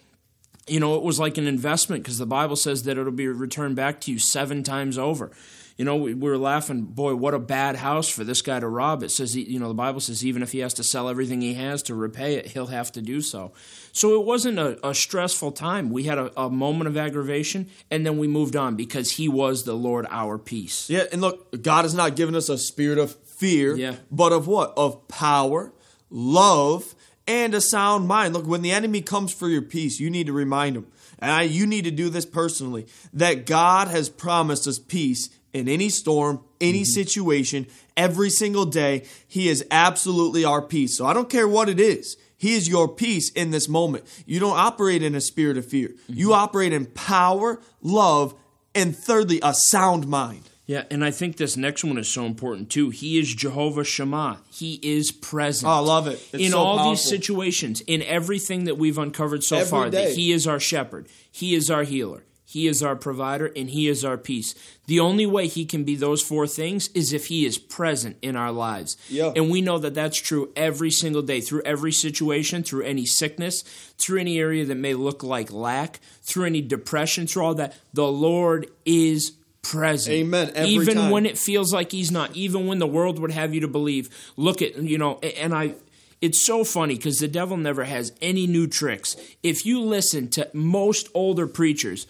you 0.67 0.81
know, 0.81 0.97
it 0.97 1.03
was 1.03 1.21
like 1.21 1.37
an 1.37 1.47
investment 1.47 2.03
because 2.03 2.17
the 2.17 2.25
Bible 2.25 2.57
says 2.57 2.85
that 2.85 2.97
it'll 2.97 3.13
be 3.13 3.29
returned 3.29 3.77
back 3.77 4.01
to 4.01 4.11
you 4.11 4.19
seven 4.19 4.63
times 4.63 4.97
over. 4.97 5.31
You 5.77 5.85
know, 5.85 5.97
we, 5.97 6.15
we 6.15 6.31
were 6.31 6.39
laughing, 6.39 6.83
boy, 6.83 7.17
what 7.17 7.35
a 7.35 7.39
bad 7.41 7.75
house 7.75 8.09
for 8.09 8.23
this 8.23 8.43
guy 8.43 8.61
to 8.61 8.69
rob. 8.69 9.03
It 9.03 9.11
says, 9.11 9.35
you 9.37 9.59
know, 9.59 9.67
the 9.67 9.75
Bible 9.75 9.99
says 9.99 10.25
even 10.25 10.41
if 10.41 10.53
he 10.53 10.61
has 10.61 10.73
to 10.75 10.85
sell 10.85 11.09
everything 11.09 11.41
he 11.41 11.55
has 11.55 11.83
to 11.85 11.97
repay 11.97 12.37
it, 12.37 12.47
he'll 12.47 12.67
have 12.69 12.93
to 12.93 13.03
do 13.03 13.21
so. 13.21 13.53
So 13.91 14.21
it 14.21 14.25
wasn't 14.25 14.61
a, 14.61 14.89
a 14.89 14.95
stressful 14.95 15.51
time. 15.53 15.91
We 15.91 16.05
had 16.05 16.19
a, 16.19 16.41
a 16.41 16.49
moment 16.49 16.87
of 16.87 16.97
aggravation 16.97 17.69
and 17.91 18.07
then 18.07 18.19
we 18.19 18.29
moved 18.29 18.55
on 18.55 18.77
because 18.77 19.13
he 19.13 19.29
was 19.29 19.65
the 19.65 19.75
Lord 19.75 20.07
our 20.11 20.39
peace. 20.39 20.89
Yeah, 20.89 21.05
and 21.11 21.21
look, 21.21 21.61
God 21.63 21.83
has 21.85 21.95
not 21.95 22.15
given 22.15 22.37
us 22.37 22.49
a 22.49 22.57
spirit 22.57 22.99
of 22.99 23.13
fear, 23.17 23.77
Yeah. 23.77 23.97
but 24.13 24.33
of 24.33 24.47
what? 24.47 24.75
Of 24.77 25.09
power, 25.09 25.73
love, 26.09 26.95
and 27.27 27.53
a 27.53 27.61
sound 27.61 28.07
mind. 28.07 28.35
Look, 28.35 28.47
when 28.47 28.63
the 28.63 28.71
enemy 28.71 29.01
comes 29.01 29.33
for 29.33 29.49
your 29.49 29.63
peace, 29.63 29.99
you 29.99 30.09
need 30.11 30.27
to 30.27 30.33
remind 30.33 30.77
him, 30.77 30.87
and 31.19 31.31
I, 31.33 31.43
you 31.43 31.67
need 31.67 31.85
to 31.85 31.91
do 31.91 32.11
this 32.11 32.27
personally, 32.27 32.87
that 33.13 33.47
God 33.47 33.89
has 33.89 34.09
promised 34.09 34.67
us 34.69 34.79
peace 34.79 35.31
in 35.55 35.69
any 35.69 35.88
storm, 35.88 36.45
any 36.61 36.81
mm-hmm. 36.81 36.85
situation, 36.85 37.67
every 37.97 38.29
single 38.29 38.67
day. 38.67 39.05
He 39.27 39.49
is 39.49 39.64
absolutely 39.71 40.45
our 40.45 40.61
peace. 40.61 40.99
So 40.99 41.07
I 41.07 41.14
don't 41.14 41.31
care 41.31 41.49
what 41.49 41.71
it 41.71 41.81
is. 41.81 42.19
He 42.37 42.55
is 42.55 42.69
your 42.69 42.88
peace 42.88 43.31
in 43.31 43.53
this 43.53 43.69
moment. 43.69 44.05
You 44.27 44.40
don't 44.40 44.59
operate 44.59 45.03
in 45.03 45.14
a 45.14 45.21
spirit 45.21 45.57
of 45.57 45.64
fear. 45.64 45.88
Mm-hmm. 45.88 46.12
You 46.14 46.35
operate 46.35 46.75
in 46.75 46.87
power, 46.87 47.61
love, 47.81 48.35
and 48.75 48.95
thirdly, 48.95 49.40
a 49.43 49.55
sound 49.55 50.07
mind. 50.07 50.51
Yeah, 50.67 50.85
and 50.90 51.05
I 51.05 51.11
think 51.11 51.37
this 51.37 51.57
next 51.59 51.85
one 51.85 51.99
is 51.99 52.09
so 52.09 52.25
important 52.25 52.71
too. 52.71 52.88
He 52.88 53.19
is 53.19 53.35
Jehovah 53.35 53.85
Shammah. 53.85 54.40
He 54.51 54.81
is 54.83 55.12
present. 55.12 55.69
Oh, 55.69 55.75
I 55.75 55.79
love 55.81 56.07
it. 56.07 56.27
It's 56.33 56.43
in 56.43 56.51
so 56.53 56.59
all 56.59 56.90
these 56.90 57.03
situations, 57.03 57.83
in 57.83 58.03
everything 58.03 58.64
that 58.64 58.79
we've 58.79 58.97
uncovered 58.97 59.45
so 59.45 59.59
Every 59.59 59.69
far, 59.69 59.90
day. 59.90 60.07
that 60.07 60.14
He 60.14 60.33
is 60.33 60.47
our 60.47 60.59
shepherd, 60.59 61.07
He 61.31 61.55
is 61.55 61.71
our 61.71 61.83
healer, 61.83 62.25
He 62.45 62.67
is 62.67 62.83
our 62.83 62.95
provider, 62.95 63.51
and 63.57 63.71
He 63.71 63.89
is 63.89 64.05
our 64.05 64.17
peace. 64.17 64.55
The 64.87 65.01
only 65.01 65.27
way 65.27 65.47
He 65.47 65.65
can 65.65 65.85
be 65.85 65.97
those 65.97 66.23
four 66.23 66.47
things 66.47 66.89
is 66.89 67.13
if 67.13 67.27
He 67.27 67.47
is 67.47 67.59
present 67.59 68.17
in 68.23 68.37
our 68.37 68.53
lives. 68.53 68.97
Yeah. 69.09 69.33
And 69.35 69.51
we 69.51 69.61
know 69.61 69.79
that 69.79 69.95
that's 69.95 70.21
true 70.21 70.53
every 70.55 70.91
single 70.91 71.23
day, 71.23 71.41
through 71.41 71.63
every 71.63 71.93
situation, 71.93 72.63
through 72.63 72.83
any 72.83 73.07
sickness, 73.07 73.63
through 73.99 74.21
any 74.21 74.39
area 74.39 74.65
that 74.65 74.75
may 74.77 74.95
look 74.95 75.23
like 75.23 75.53
lack, 75.53 76.01
through 76.23 76.45
any 76.45 76.61
depression, 76.61 77.27
through 77.27 77.45
all 77.45 77.55
that. 77.55 77.75
The 77.93 78.07
Lord 78.07 78.69
is 78.85 79.33
present. 79.63 80.15
Amen. 80.15 80.53
Every 80.55 80.71
even 80.71 80.97
time. 80.97 81.11
when 81.11 81.27
it 81.27 81.39
feels 81.39 81.73
like 81.73 81.91
he's 81.91 82.13
not, 82.13 82.37
even 82.37 82.67
when 82.67 82.79
the 82.79 82.87
world 82.87 83.19
would 83.19 83.33
have 83.33 83.55
you 83.55 83.61
to 83.61 83.69
believe, 83.69 84.11
look 84.37 84.63
at, 84.63 84.77
you 84.77 84.99
know, 84.99 85.19
and 85.19 85.55
I, 85.55 85.75
it's 86.21 86.47
so 86.47 86.63
funny 86.63 86.95
because 86.97 87.19
the 87.19 87.29
devil 87.29 87.57
never 87.57 87.85
has 87.85 88.13
any 88.21 88.47
new 88.47 88.67
tricks. 88.67 89.17
If 89.43 89.67
you 89.67 89.81
listen 89.81 90.29
to 90.31 90.49
most 90.53 91.09
older 91.15 91.47
preachers, 91.47 92.07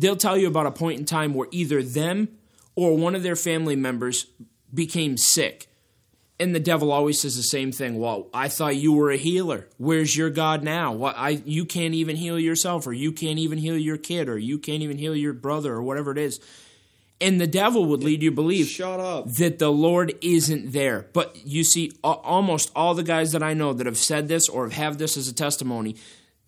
they'll 0.00 0.16
tell 0.16 0.36
you 0.36 0.46
about 0.46 0.66
a 0.66 0.70
point 0.70 0.98
in 1.00 1.04
time 1.04 1.34
where 1.34 1.48
either 1.50 1.82
them 1.82 2.28
or 2.74 2.96
one 2.96 3.14
of 3.14 3.22
their 3.22 3.36
family 3.36 3.76
members 3.76 4.26
became 4.72 5.16
sick. 5.16 5.66
And 6.40 6.54
the 6.54 6.60
devil 6.60 6.92
always 6.92 7.20
says 7.20 7.36
the 7.36 7.42
same 7.42 7.72
thing. 7.72 7.98
Well, 7.98 8.28
I 8.32 8.46
thought 8.48 8.76
you 8.76 8.92
were 8.92 9.10
a 9.10 9.16
healer. 9.16 9.68
Where's 9.76 10.16
your 10.16 10.30
God 10.30 10.62
now? 10.62 10.92
What 10.92 11.16
I 11.16 11.30
you 11.44 11.64
can't 11.64 11.94
even 11.94 12.14
heal 12.14 12.38
yourself, 12.38 12.86
or 12.86 12.92
you 12.92 13.10
can't 13.10 13.40
even 13.40 13.58
heal 13.58 13.76
your 13.76 13.96
kid, 13.96 14.28
or 14.28 14.38
you 14.38 14.56
can't 14.56 14.82
even 14.82 14.98
heal 14.98 15.16
your 15.16 15.32
brother, 15.32 15.72
or 15.74 15.82
whatever 15.82 16.12
it 16.12 16.18
is. 16.18 16.38
And 17.20 17.40
the 17.40 17.48
devil 17.48 17.86
would 17.86 18.04
lead 18.04 18.22
you 18.22 18.30
to 18.30 18.36
believe 18.36 18.66
Shut 18.68 19.00
up. 19.00 19.26
that 19.34 19.58
the 19.58 19.72
Lord 19.72 20.14
isn't 20.20 20.70
there. 20.70 21.08
But 21.12 21.36
you 21.44 21.64
see, 21.64 21.90
almost 22.04 22.70
all 22.76 22.94
the 22.94 23.02
guys 23.02 23.32
that 23.32 23.42
I 23.42 23.54
know 23.54 23.72
that 23.72 23.86
have 23.86 23.98
said 23.98 24.28
this 24.28 24.48
or 24.48 24.68
have 24.68 24.98
this 24.98 25.16
as 25.16 25.26
a 25.26 25.34
testimony, 25.34 25.96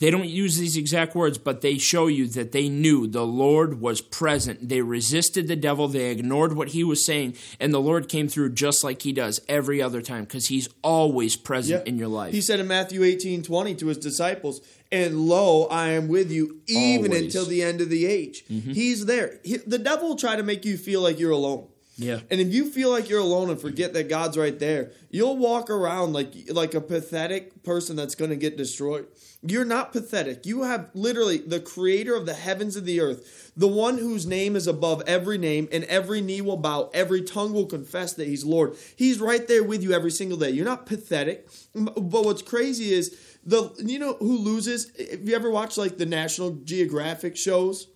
they 0.00 0.10
don't 0.10 0.28
use 0.28 0.56
these 0.56 0.76
exact 0.76 1.14
words, 1.14 1.38
but 1.38 1.60
they 1.60 1.78
show 1.78 2.06
you 2.08 2.26
that 2.28 2.52
they 2.52 2.68
knew 2.68 3.06
the 3.06 3.24
Lord 3.26 3.80
was 3.80 4.00
present. 4.00 4.68
They 4.68 4.80
resisted 4.82 5.46
the 5.46 5.56
devil, 5.56 5.86
they 5.88 6.10
ignored 6.10 6.54
what 6.54 6.68
he 6.68 6.82
was 6.82 7.04
saying, 7.06 7.36
and 7.60 7.72
the 7.72 7.80
Lord 7.80 8.08
came 8.08 8.26
through 8.26 8.50
just 8.54 8.82
like 8.82 9.02
he 9.02 9.12
does 9.12 9.40
every 9.48 9.80
other 9.80 10.02
time 10.02 10.24
because 10.24 10.48
he's 10.48 10.68
always 10.82 11.36
present 11.36 11.86
in 11.86 11.98
your 11.98 12.08
life. 12.08 12.32
He 12.32 12.40
said 12.40 12.58
in 12.60 12.66
Matthew 12.66 13.04
18 13.04 13.42
20 13.42 13.74
to 13.76 13.86
his 13.86 13.98
disciples, 13.98 14.60
And 14.90 15.20
lo, 15.26 15.66
I 15.66 15.90
am 15.90 16.08
with 16.08 16.32
you 16.32 16.60
even 16.66 17.12
Always. 17.12 17.22
until 17.26 17.44
the 17.44 17.62
end 17.62 17.80
of 17.80 17.90
the 17.90 18.06
age. 18.06 18.44
Mm-hmm. 18.50 18.72
He's 18.72 19.06
there. 19.06 19.38
He- 19.44 19.58
the 19.58 19.78
devil 19.78 20.08
will 20.08 20.16
try 20.16 20.34
to 20.34 20.42
make 20.42 20.64
you 20.64 20.76
feel 20.76 21.00
like 21.00 21.18
you're 21.20 21.30
alone. 21.30 21.68
Yeah. 22.00 22.20
And 22.30 22.40
if 22.40 22.52
you 22.52 22.70
feel 22.70 22.90
like 22.90 23.10
you're 23.10 23.20
alone 23.20 23.50
and 23.50 23.60
forget 23.60 23.92
that 23.92 24.08
God's 24.08 24.38
right 24.38 24.58
there, 24.58 24.92
you'll 25.10 25.36
walk 25.36 25.68
around 25.68 26.14
like 26.14 26.32
like 26.48 26.74
a 26.74 26.80
pathetic 26.80 27.62
person 27.62 27.94
that's 27.94 28.14
going 28.14 28.30
to 28.30 28.36
get 28.36 28.56
destroyed. 28.56 29.06
You're 29.42 29.66
not 29.66 29.92
pathetic. 29.92 30.46
You 30.46 30.62
have 30.62 30.90
literally 30.94 31.38
the 31.38 31.60
creator 31.60 32.14
of 32.14 32.24
the 32.24 32.34
heavens 32.34 32.76
and 32.76 32.86
the 32.86 33.00
earth, 33.00 33.52
the 33.56 33.68
one 33.68 33.98
whose 33.98 34.26
name 34.26 34.56
is 34.56 34.66
above 34.66 35.02
every 35.06 35.36
name, 35.36 35.68
and 35.70 35.84
every 35.84 36.22
knee 36.22 36.40
will 36.40 36.56
bow, 36.56 36.90
every 36.94 37.22
tongue 37.22 37.52
will 37.52 37.66
confess 37.66 38.14
that 38.14 38.26
he's 38.26 38.44
Lord. 38.44 38.76
He's 38.96 39.20
right 39.20 39.46
there 39.46 39.62
with 39.62 39.82
you 39.82 39.92
every 39.92 40.10
single 40.10 40.38
day. 40.38 40.50
You're 40.50 40.64
not 40.64 40.86
pathetic. 40.86 41.48
But 41.74 42.24
what's 42.24 42.42
crazy 42.42 42.92
is 42.92 43.38
the 43.44 43.70
you 43.78 43.98
know 43.98 44.14
who 44.14 44.38
loses? 44.38 44.90
If 44.96 45.28
you 45.28 45.34
ever 45.34 45.50
watch 45.50 45.76
like 45.76 45.98
the 45.98 46.06
National 46.06 46.52
Geographic 46.52 47.36
shows 47.36 47.88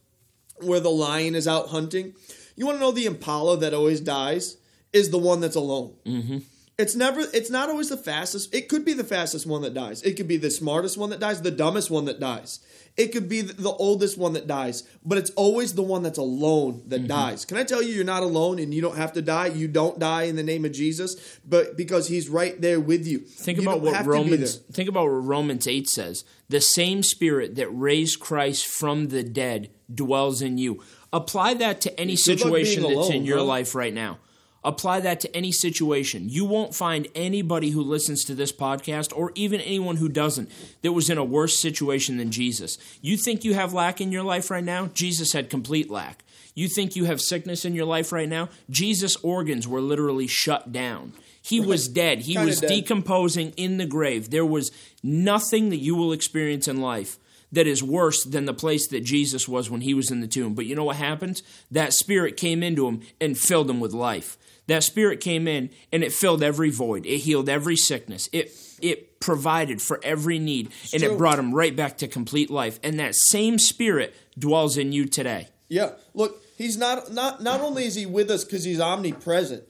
where 0.61 0.81
the 0.81 0.91
lion 0.91 1.35
is 1.35 1.49
out 1.49 1.69
hunting, 1.69 2.15
you 2.57 2.67
want 2.67 2.77
to 2.77 2.81
know 2.81 2.93
the 2.93 3.07
impala 3.07 3.57
that 3.59 3.75
always 3.75 4.01
dies 4.01 4.57
is 4.93 5.11
the 5.11 5.19
one 5.19 5.41
that's 5.41 5.57
alone. 5.57 5.95
Mm-hmm. 6.07 6.39
It's 6.77 6.97
never. 6.97 7.21
It's 7.33 7.51
not 7.51 7.69
always 7.69 7.89
the 7.89 7.97
fastest. 7.97 8.53
It 8.53 8.69
could 8.69 8.85
be 8.85 8.95
the 8.95 9.05
fastest 9.05 9.47
one 9.47 9.63
that 9.63 9.75
dies. 9.75 10.03
It 10.03 10.15
could 10.17 10.27
be 10.27 10.37
the 10.39 10.51
smartest 10.51 10.99
one 10.99 11.11
that 11.11 11.21
dies. 11.21 11.41
The 11.41 11.53
dumbest 11.53 11.89
one 11.89 12.07
that 12.07 12.19
dies. 12.19 12.59
It 12.97 13.09
could 13.13 13.29
be 13.29 13.41
the, 13.41 13.71
oldest 13.71 14.17
one 14.19 14.35
that 14.35 14.47
dies. 14.47 14.83
But 15.05 15.19
it's 15.19 15.31
always 15.31 15.75
the 15.75 15.83
one 15.83 16.03
that's 16.05 16.19
alone 16.19 16.83
that 16.87 16.99
Mm-hmm. 17.03 17.07
dies. 17.09 17.45
Can 17.45 17.57
I 17.57 17.65
tell 17.65 17.83
you, 17.83 17.93
you're 17.93 18.05
not 18.05 18.23
alone, 18.25 18.59
and 18.61 18.73
you 18.75 18.81
don't 18.83 18.97
have 18.97 19.13
to 19.15 19.23
die. 19.23 19.47
You 19.49 19.69
don't 19.69 19.99
die 20.01 20.25
in 20.25 20.35
the 20.37 20.43
name 20.45 20.65
of 20.65 20.73
Jesus, 20.73 21.17
but 21.45 21.77
because 21.77 22.09
He's 22.09 22.29
right 22.29 22.61
there 22.61 22.81
with 22.81 23.07
you. 23.07 23.21
Think 23.21 23.59
You 23.61 23.69
about 23.69 23.81
what 23.81 24.05
Romans 24.05 24.57
think 24.73 24.89
about 24.89 25.05
what 25.05 25.25
Romans 25.25 25.69
8 25.69 25.89
says. 25.89 26.25
The 26.49 26.61
same 26.61 27.05
spirit 27.05 27.55
that 27.55 27.69
raised 27.69 28.19
Christ 28.21 28.67
from 28.67 29.09
the 29.09 29.23
dead 29.23 29.71
dwells 29.93 30.43
in 30.43 30.59
you. 30.59 30.83
Apply 31.15 31.55
that 31.55 31.81
to 31.83 32.01
any 32.01 32.17
situation 32.17 32.83
that's 32.83 32.95
alone, 32.95 33.13
in 33.13 33.25
your 33.25 33.41
life 33.41 33.75
right 33.77 33.95
now. 33.95 34.19
Apply 34.65 34.99
that 35.01 35.21
to 35.21 35.37
any 35.37 35.53
situation. 35.53 36.29
You 36.29 36.45
won't 36.45 36.75
find 36.75 37.07
anybody 37.15 37.71
who 37.71 37.83
listens 37.83 38.25
to 38.25 38.35
this 38.35 38.51
podcast 38.51 39.17
or 39.17 39.31
even 39.37 39.61
anyone 39.61 39.97
who 39.97 40.09
doesn't 40.09 40.51
that 40.83 40.93
was 40.93 41.09
in 41.09 41.17
a 41.19 41.25
worse 41.25 41.61
situation 41.61 42.17
than 42.17 42.33
Jesus. 42.33 42.79
You 43.01 43.17
think 43.17 43.45
you 43.45 43.55
have 43.55 43.73
lack 43.73 44.01
in 44.01 44.11
your 44.11 44.25
life 44.25 44.51
right 44.51 44.65
now? 44.65 44.87
Jesus 44.93 45.33
had 45.33 45.51
complete 45.51 45.89
lack. 45.89 46.25
You 46.57 46.67
think 46.67 46.97
you 46.97 47.05
have 47.05 47.21
sickness 47.21 47.65
in 47.65 47.75
your 47.75 47.85
life 47.85 48.11
right 48.11 48.29
now? 48.29 48.49
Jesus' 48.69 49.17
organs 49.17 49.69
were 49.69 49.81
literally 49.81 50.27
shut 50.27 50.73
down. 50.73 51.13
He 51.43 51.61
was 51.73 51.87
dead. 51.87 52.21
He 52.21 52.33
Kinda 52.35 52.47
was 52.47 52.61
dead. 52.61 52.69
decomposing 52.69 53.53
in 53.57 53.77
the 53.77 53.87
grave. 53.87 54.31
There 54.31 54.47
was 54.47 54.73
nothing 55.03 55.69
that 55.71 55.77
you 55.79 55.95
will 55.95 56.13
experience 56.13 56.67
in 56.67 56.81
life 56.81 57.19
that 57.55 57.67
is 57.67 57.83
worse 57.83 58.25
than 58.25 58.45
the 58.45 58.55
place 58.55 58.89
that 58.89 59.01
Jesus 59.01 59.49
was 59.49 59.71
when 59.71 59.81
he 59.81 59.95
was 59.95 60.11
in 60.11 60.21
the 60.21 60.27
tomb. 60.27 60.55
But 60.55 60.67
you 60.67 60.75
know 60.75 60.85
what 60.85 60.97
happened? 60.97 61.43
That 61.71 61.93
spirit 61.93 62.37
came 62.37 62.63
into 62.63 62.87
him 62.87 63.01
and 63.21 63.39
filled 63.39 63.71
him 63.71 63.81
with 63.81 63.93
life. 63.93 64.37
That 64.67 64.83
spirit 64.83 65.21
came 65.21 65.47
in 65.47 65.71
and 65.93 66.03
it 66.03 66.13
filled 66.13 66.43
every 66.43 66.71
void. 66.71 67.07
It 67.07 67.19
healed 67.19 67.49
every 67.49 67.77
sickness. 67.77 68.29
It 68.33 68.53
it 68.81 69.21
provided 69.21 69.81
for 69.81 70.01
every 70.03 70.39
need 70.39 70.71
and 70.93 71.03
it 71.03 71.17
brought 71.17 71.39
him 71.39 71.55
right 71.55 71.75
back 71.75 71.99
to 71.99 72.09
complete 72.09 72.51
life. 72.51 72.81
And 72.83 72.99
that 72.99 73.15
same 73.15 73.59
spirit 73.59 74.15
dwells 74.39 74.77
in 74.77 74.93
you 74.93 75.07
today. 75.07 75.49
Yeah. 75.69 75.93
Look, 76.15 76.43
he's 76.57 76.77
not 76.77 77.13
not 77.13 77.43
not 77.43 77.61
only 77.61 77.85
is 77.85 77.95
he 77.95 78.07
with 78.07 78.31
us 78.31 78.45
because 78.45 78.65
he's 78.65 78.81
omnipresent, 78.81 79.65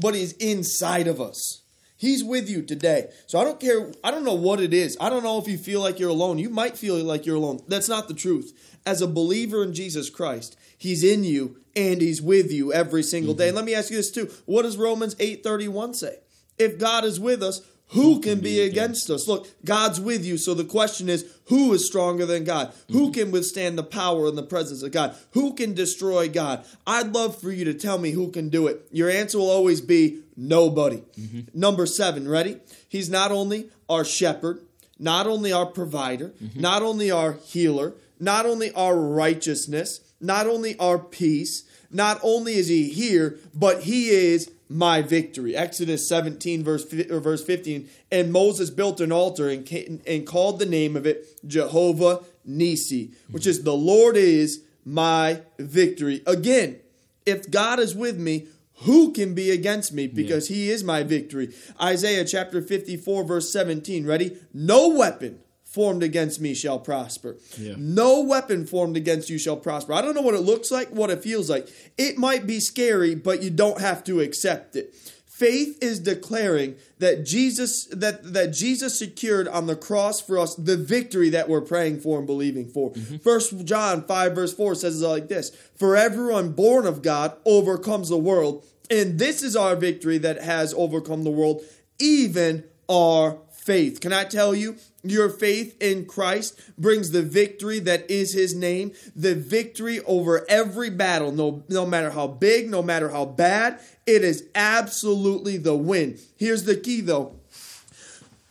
but 0.00 0.14
he's 0.14 0.32
inside 0.34 1.06
of 1.06 1.20
us. 1.20 1.62
He's 1.96 2.22
with 2.22 2.48
you 2.48 2.62
today. 2.62 3.10
So 3.26 3.38
I 3.38 3.44
don't 3.44 3.58
care. 3.58 3.90
I 4.04 4.10
don't 4.10 4.24
know 4.24 4.34
what 4.34 4.60
it 4.60 4.74
is. 4.74 4.96
I 5.00 5.08
don't 5.08 5.22
know 5.22 5.38
if 5.38 5.48
you 5.48 5.56
feel 5.56 5.80
like 5.80 5.98
you're 5.98 6.10
alone. 6.10 6.38
You 6.38 6.50
might 6.50 6.76
feel 6.76 7.02
like 7.02 7.24
you're 7.24 7.36
alone. 7.36 7.60
That's 7.68 7.88
not 7.88 8.08
the 8.08 8.14
truth. 8.14 8.52
As 8.84 9.00
a 9.00 9.06
believer 9.06 9.62
in 9.62 9.72
Jesus 9.72 10.10
Christ, 10.10 10.56
he's 10.76 11.02
in 11.02 11.24
you 11.24 11.56
and 11.74 12.00
he's 12.00 12.20
with 12.20 12.52
you 12.52 12.72
every 12.72 13.02
single 13.02 13.34
day. 13.34 13.48
And 13.48 13.56
let 13.56 13.64
me 13.64 13.74
ask 13.74 13.90
you 13.90 13.96
this 13.96 14.10
too. 14.10 14.30
What 14.44 14.62
does 14.62 14.76
Romans 14.76 15.14
8:31 15.16 15.94
say? 15.94 16.18
If 16.58 16.78
God 16.78 17.04
is 17.04 17.18
with 17.18 17.42
us, 17.42 17.62
who 17.88 18.20
can 18.20 18.40
be 18.40 18.60
against 18.60 19.10
us? 19.10 19.28
Look, 19.28 19.46
God's 19.64 20.00
with 20.00 20.24
you. 20.24 20.38
So 20.38 20.54
the 20.54 20.64
question 20.64 21.08
is, 21.08 21.24
who 21.46 21.72
is 21.72 21.86
stronger 21.86 22.26
than 22.26 22.44
God? 22.44 22.72
Who 22.90 23.04
mm-hmm. 23.04 23.12
can 23.12 23.30
withstand 23.30 23.78
the 23.78 23.84
power 23.84 24.26
and 24.26 24.36
the 24.36 24.42
presence 24.42 24.82
of 24.82 24.90
God? 24.90 25.16
Who 25.32 25.54
can 25.54 25.74
destroy 25.74 26.28
God? 26.28 26.64
I'd 26.86 27.14
love 27.14 27.40
for 27.40 27.52
you 27.52 27.64
to 27.66 27.74
tell 27.74 27.98
me 27.98 28.10
who 28.10 28.30
can 28.30 28.48
do 28.48 28.66
it. 28.66 28.88
Your 28.90 29.08
answer 29.08 29.38
will 29.38 29.50
always 29.50 29.80
be 29.80 30.22
nobody. 30.36 31.02
Mm-hmm. 31.18 31.58
Number 31.58 31.86
seven, 31.86 32.28
ready? 32.28 32.58
He's 32.88 33.08
not 33.08 33.30
only 33.30 33.70
our 33.88 34.04
shepherd, 34.04 34.62
not 34.98 35.26
only 35.26 35.52
our 35.52 35.66
provider, 35.66 36.30
mm-hmm. 36.42 36.60
not 36.60 36.82
only 36.82 37.10
our 37.10 37.34
healer, 37.34 37.94
not 38.18 38.46
only 38.46 38.72
our 38.72 38.96
righteousness, 38.96 40.00
not 40.20 40.46
only 40.46 40.76
our 40.78 40.98
peace, 40.98 41.65
not 41.90 42.20
only 42.22 42.54
is 42.54 42.68
he 42.68 42.88
here, 42.88 43.38
but 43.54 43.82
he 43.82 44.08
is 44.08 44.50
my 44.68 45.02
victory. 45.02 45.56
Exodus 45.56 46.08
17, 46.08 46.64
verse, 46.64 46.84
verse 46.84 47.44
15. 47.44 47.88
And 48.10 48.32
Moses 48.32 48.70
built 48.70 49.00
an 49.00 49.12
altar 49.12 49.48
and, 49.48 50.02
and 50.06 50.26
called 50.26 50.58
the 50.58 50.66
name 50.66 50.96
of 50.96 51.06
it 51.06 51.26
Jehovah 51.46 52.24
Nisi, 52.44 53.12
which 53.30 53.46
is 53.46 53.62
the 53.62 53.74
Lord 53.74 54.16
is 54.16 54.62
my 54.84 55.42
victory. 55.58 56.22
Again, 56.26 56.80
if 57.24 57.50
God 57.50 57.78
is 57.78 57.94
with 57.94 58.18
me, 58.18 58.46
who 58.80 59.12
can 59.12 59.34
be 59.34 59.50
against 59.50 59.92
me? 59.92 60.06
Because 60.06 60.48
he 60.48 60.70
is 60.70 60.84
my 60.84 61.02
victory. 61.02 61.54
Isaiah 61.80 62.24
chapter 62.24 62.60
54, 62.60 63.24
verse 63.24 63.50
17. 63.50 64.06
Ready? 64.06 64.36
No 64.52 64.88
weapon 64.88 65.40
formed 65.76 66.02
against 66.02 66.40
me 66.40 66.54
shall 66.54 66.78
prosper. 66.78 67.36
Yeah. 67.58 67.74
No 67.76 68.22
weapon 68.22 68.66
formed 68.66 68.96
against 68.96 69.28
you 69.28 69.36
shall 69.36 69.58
prosper. 69.58 69.92
I 69.92 70.00
don't 70.00 70.14
know 70.14 70.22
what 70.22 70.34
it 70.34 70.40
looks 70.40 70.70
like, 70.70 70.88
what 70.88 71.10
it 71.10 71.22
feels 71.22 71.50
like. 71.50 71.68
It 71.98 72.16
might 72.16 72.46
be 72.46 72.60
scary, 72.60 73.14
but 73.14 73.42
you 73.42 73.50
don't 73.50 73.78
have 73.78 74.02
to 74.04 74.22
accept 74.22 74.74
it. 74.74 74.94
Faith 75.26 75.76
is 75.82 76.00
declaring 76.00 76.76
that 76.98 77.26
Jesus 77.26 77.84
that 77.92 78.32
that 78.32 78.54
Jesus 78.54 78.98
secured 78.98 79.46
on 79.48 79.66
the 79.66 79.76
cross 79.76 80.18
for 80.18 80.38
us 80.38 80.54
the 80.54 80.78
victory 80.78 81.28
that 81.28 81.46
we're 81.46 81.60
praying 81.60 82.00
for 82.00 82.16
and 82.16 82.26
believing 82.26 82.66
for. 82.70 82.92
Mm-hmm. 82.92 83.18
First 83.18 83.66
John 83.66 84.02
5 84.02 84.34
verse 84.34 84.54
4 84.54 84.76
says 84.76 85.02
it 85.02 85.06
like 85.06 85.28
this: 85.28 85.50
For 85.76 85.94
everyone 85.94 86.52
born 86.52 86.86
of 86.86 87.02
God 87.02 87.36
overcomes 87.44 88.08
the 88.08 88.16
world, 88.16 88.64
and 88.88 89.18
this 89.18 89.42
is 89.42 89.54
our 89.54 89.76
victory 89.76 90.16
that 90.16 90.42
has 90.42 90.72
overcome 90.72 91.24
the 91.24 91.30
world, 91.30 91.60
even 91.98 92.64
our 92.88 93.38
faith. 93.66 94.00
Can 94.00 94.12
I 94.12 94.24
tell 94.24 94.54
you, 94.54 94.76
your 95.02 95.28
faith 95.28 95.76
in 95.82 96.06
Christ 96.06 96.58
brings 96.78 97.10
the 97.10 97.22
victory 97.22 97.80
that 97.80 98.08
is 98.10 98.32
his 98.32 98.54
name, 98.54 98.92
the 99.14 99.34
victory 99.34 100.00
over 100.06 100.46
every 100.48 100.88
battle, 100.88 101.32
no, 101.32 101.64
no 101.68 101.84
matter 101.84 102.10
how 102.10 102.28
big, 102.28 102.70
no 102.70 102.82
matter 102.82 103.10
how 103.10 103.24
bad, 103.24 103.80
it 104.06 104.22
is 104.22 104.44
absolutely 104.54 105.56
the 105.56 105.74
win. 105.74 106.18
Here's 106.36 106.64
the 106.64 106.76
key 106.76 107.00
though 107.00 107.36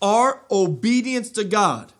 our 0.01 0.41
obedience 0.51 1.31
to 1.31 1.43
God 1.43 1.93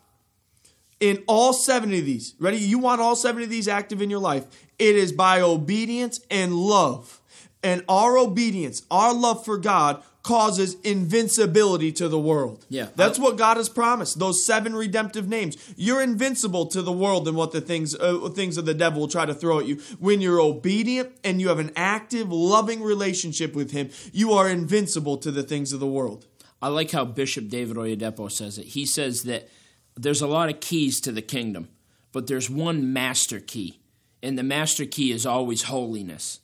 in 1.00 1.24
all 1.26 1.52
seven 1.52 1.92
of 1.92 2.04
these, 2.04 2.34
ready? 2.38 2.58
You 2.58 2.78
want 2.78 3.00
all 3.00 3.16
seven 3.16 3.42
of 3.42 3.50
these 3.50 3.68
active 3.68 4.00
in 4.00 4.10
your 4.10 4.20
life? 4.20 4.46
It 4.78 4.94
is 4.94 5.12
by 5.12 5.40
obedience 5.40 6.20
and 6.30 6.54
love. 6.54 7.20
And 7.62 7.84
our 7.88 8.16
obedience, 8.16 8.82
our 8.90 9.12
love 9.12 9.44
for 9.44 9.58
God, 9.58 10.02
causes 10.26 10.74
invincibility 10.82 11.92
to 11.92 12.08
the 12.08 12.18
world. 12.18 12.66
Yeah. 12.68 12.88
That's 12.96 13.16
what 13.16 13.36
God 13.36 13.58
has 13.58 13.68
promised. 13.68 14.18
Those 14.18 14.44
seven 14.44 14.74
redemptive 14.74 15.28
names. 15.28 15.56
You're 15.76 16.02
invincible 16.02 16.66
to 16.66 16.82
the 16.82 16.90
world 16.90 17.28
and 17.28 17.36
what 17.36 17.52
the 17.52 17.60
things 17.60 17.94
uh, 17.94 18.28
things 18.34 18.58
of 18.58 18.66
the 18.66 18.74
devil 18.74 19.02
will 19.02 19.08
try 19.08 19.24
to 19.24 19.32
throw 19.32 19.60
at 19.60 19.66
you. 19.66 19.76
When 20.00 20.20
you're 20.20 20.40
obedient 20.40 21.12
and 21.22 21.40
you 21.40 21.46
have 21.46 21.60
an 21.60 21.70
active, 21.76 22.32
loving 22.32 22.82
relationship 22.82 23.54
with 23.54 23.70
him, 23.70 23.90
you 24.12 24.32
are 24.32 24.48
invincible 24.48 25.16
to 25.18 25.30
the 25.30 25.44
things 25.44 25.72
of 25.72 25.78
the 25.78 25.86
world. 25.86 26.26
I 26.60 26.68
like 26.68 26.90
how 26.90 27.04
Bishop 27.04 27.48
David 27.48 27.76
Oyedepo 27.76 28.28
says 28.30 28.58
it. 28.58 28.66
He 28.66 28.84
says 28.84 29.22
that 29.22 29.48
there's 29.94 30.22
a 30.22 30.26
lot 30.26 30.48
of 30.48 30.58
keys 30.58 31.00
to 31.02 31.12
the 31.12 31.22
kingdom, 31.22 31.68
but 32.10 32.26
there's 32.26 32.50
one 32.50 32.92
master 32.92 33.38
key, 33.38 33.78
and 34.24 34.36
the 34.36 34.42
master 34.42 34.86
key 34.86 35.12
is 35.12 35.24
always 35.24 35.64
holiness. 35.64 36.40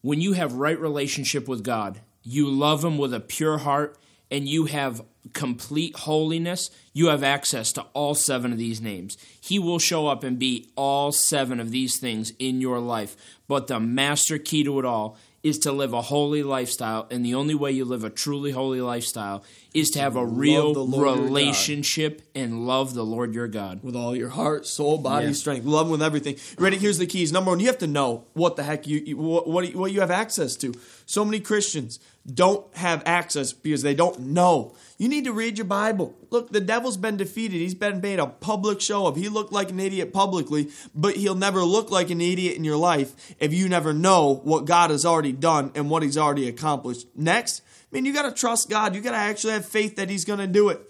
When 0.00 0.22
you 0.22 0.32
have 0.32 0.54
right 0.54 0.80
relationship 0.80 1.46
with 1.46 1.62
God, 1.62 2.00
you 2.22 2.50
love 2.50 2.84
him 2.84 2.98
with 2.98 3.14
a 3.14 3.20
pure 3.20 3.58
heart 3.58 3.98
and 4.30 4.48
you 4.48 4.66
have 4.66 5.02
complete 5.32 5.96
holiness, 5.96 6.70
you 6.92 7.08
have 7.08 7.22
access 7.22 7.72
to 7.72 7.82
all 7.92 8.14
seven 8.14 8.52
of 8.52 8.58
these 8.58 8.80
names. 8.80 9.16
He 9.40 9.58
will 9.58 9.78
show 9.78 10.06
up 10.06 10.24
and 10.24 10.38
be 10.38 10.70
all 10.76 11.12
seven 11.12 11.60
of 11.60 11.70
these 11.70 11.98
things 11.98 12.32
in 12.38 12.60
your 12.60 12.78
life. 12.78 13.16
But 13.48 13.66
the 13.66 13.80
master 13.80 14.38
key 14.38 14.64
to 14.64 14.78
it 14.78 14.84
all 14.84 15.16
is 15.42 15.58
to 15.58 15.72
live 15.72 15.92
a 15.92 16.02
holy 16.02 16.42
lifestyle. 16.42 17.06
And 17.10 17.24
the 17.24 17.34
only 17.34 17.54
way 17.54 17.72
you 17.72 17.84
live 17.84 18.04
a 18.04 18.10
truly 18.10 18.52
holy 18.52 18.80
lifestyle 18.80 19.42
is 19.72 19.90
to 19.90 20.00
have 20.00 20.16
a 20.16 20.24
real 20.24 20.74
relationship 20.86 22.22
and 22.34 22.66
love 22.66 22.94
the 22.94 23.04
Lord 23.04 23.34
your 23.34 23.48
God. 23.48 23.82
With 23.82 23.94
all 23.94 24.16
your 24.16 24.30
heart, 24.30 24.66
soul, 24.66 24.98
body, 24.98 25.26
yeah. 25.26 25.32
strength. 25.32 25.64
Love 25.64 25.86
him 25.86 25.92
with 25.92 26.02
everything. 26.02 26.36
Ready? 26.58 26.76
Here's 26.76 26.98
the 26.98 27.06
keys. 27.06 27.32
Number 27.32 27.50
one, 27.50 27.60
you 27.60 27.66
have 27.66 27.78
to 27.78 27.86
know 27.86 28.24
what 28.32 28.56
the 28.56 28.62
heck 28.62 28.86
you, 28.86 29.16
what, 29.16 29.46
what 29.46 29.92
you 29.92 30.00
have 30.00 30.10
access 30.10 30.56
to. 30.56 30.74
So 31.06 31.24
many 31.24 31.40
Christians 31.40 31.98
don't 32.26 32.64
have 32.76 33.02
access 33.06 33.52
because 33.52 33.82
they 33.82 33.94
don't 33.94 34.20
know. 34.20 34.74
You 34.98 35.08
need 35.08 35.24
to 35.24 35.32
read 35.32 35.56
your 35.56 35.64
Bible. 35.64 36.14
Look, 36.30 36.52
the 36.52 36.60
devil's 36.60 36.96
been 36.96 37.16
defeated. 37.16 37.58
He's 37.58 37.74
been 37.74 38.00
made 38.00 38.18
a 38.18 38.26
public 38.26 38.80
show 38.80 39.06
of. 39.06 39.16
He 39.16 39.28
looked 39.28 39.52
like 39.52 39.70
an 39.70 39.80
idiot 39.80 40.12
publicly, 40.12 40.70
but 40.94 41.16
he'll 41.16 41.34
never 41.34 41.64
look 41.64 41.90
like 41.90 42.10
an 42.10 42.20
idiot 42.20 42.56
in 42.56 42.64
your 42.64 42.76
life 42.76 43.34
if 43.40 43.52
you 43.52 43.68
never 43.68 43.92
know 43.92 44.40
what 44.44 44.66
God 44.66 44.90
has 44.90 45.06
already 45.06 45.32
done 45.32 45.72
and 45.74 45.88
what 45.88 46.02
he's 46.02 46.18
already 46.18 46.48
accomplished. 46.48 47.06
Next, 47.16 47.62
mean, 47.92 48.04
you 48.04 48.12
got 48.12 48.22
to 48.22 48.32
trust 48.32 48.70
God. 48.70 48.94
You 48.94 49.00
got 49.00 49.12
to 49.12 49.16
actually 49.16 49.54
have 49.54 49.66
faith 49.66 49.96
that 49.96 50.08
he's 50.08 50.24
going 50.24 50.38
to 50.38 50.46
do 50.46 50.68
it. 50.68 50.80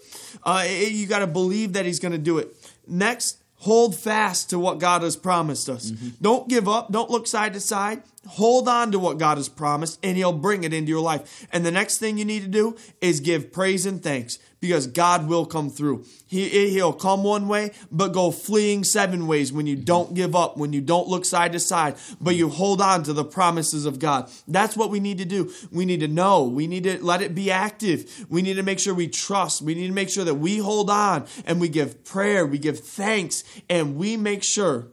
Uh, 0.43 0.65
you 0.67 1.07
got 1.07 1.19
to 1.19 1.27
believe 1.27 1.73
that 1.73 1.85
he's 1.85 1.99
going 1.99 2.11
to 2.11 2.17
do 2.17 2.37
it. 2.37 2.55
Next, 2.87 3.41
hold 3.55 3.95
fast 3.95 4.49
to 4.51 4.59
what 4.59 4.79
God 4.79 5.01
has 5.03 5.15
promised 5.15 5.69
us. 5.69 5.91
Mm-hmm. 5.91 6.09
Don't 6.21 6.47
give 6.47 6.67
up. 6.67 6.91
Don't 6.91 7.09
look 7.09 7.27
side 7.27 7.53
to 7.53 7.59
side. 7.59 8.03
Hold 8.27 8.67
on 8.67 8.91
to 8.91 8.99
what 8.99 9.17
God 9.17 9.37
has 9.37 9.49
promised, 9.49 9.99
and 10.03 10.15
He'll 10.15 10.31
bring 10.31 10.63
it 10.63 10.73
into 10.73 10.89
your 10.89 11.01
life. 11.01 11.47
And 11.51 11.65
the 11.65 11.71
next 11.71 11.97
thing 11.97 12.19
you 12.19 12.25
need 12.25 12.43
to 12.43 12.47
do 12.47 12.75
is 13.01 13.19
give 13.19 13.51
praise 13.51 13.87
and 13.87 14.03
thanks 14.03 14.37
because 14.61 14.85
God 14.85 15.27
will 15.27 15.45
come 15.45 15.69
through. 15.69 16.05
He, 16.27 16.69
he'll 16.69 16.93
come 16.93 17.23
one 17.23 17.47
way, 17.47 17.71
but 17.91 18.13
go 18.13 18.29
fleeing 18.31 18.83
seven 18.83 19.27
ways 19.27 19.51
when 19.51 19.65
you 19.65 19.75
don't 19.75 20.13
give 20.13 20.35
up, 20.35 20.55
when 20.55 20.71
you 20.71 20.81
don't 20.81 21.07
look 21.07 21.25
side 21.25 21.51
to 21.53 21.59
side, 21.59 21.95
but 22.21 22.35
you 22.35 22.47
hold 22.47 22.79
on 22.79 23.03
to 23.03 23.13
the 23.13 23.25
promises 23.25 23.85
of 23.85 23.99
God. 23.99 24.29
That's 24.47 24.77
what 24.77 24.91
we 24.91 24.99
need 24.99 25.17
to 25.17 25.25
do. 25.25 25.51
We 25.71 25.85
need 25.85 26.01
to 26.01 26.07
know. 26.07 26.43
We 26.43 26.67
need 26.67 26.83
to 26.83 27.03
let 27.03 27.23
it 27.23 27.33
be 27.33 27.49
active. 27.49 28.25
We 28.29 28.43
need 28.43 28.53
to 28.53 28.63
make 28.63 28.79
sure 28.79 28.93
we 28.93 29.07
trust. 29.07 29.63
We 29.63 29.73
need 29.73 29.87
to 29.87 29.93
make 29.93 30.09
sure 30.09 30.23
that 30.23 30.35
we 30.35 30.59
hold 30.59 30.89
on 30.91 31.25
and 31.45 31.59
we 31.59 31.67
give 31.67 32.05
prayer, 32.05 32.45
we 32.45 32.59
give 32.59 32.79
thanks, 32.79 33.43
and 33.67 33.95
we 33.95 34.15
make 34.15 34.43
sure 34.43 34.87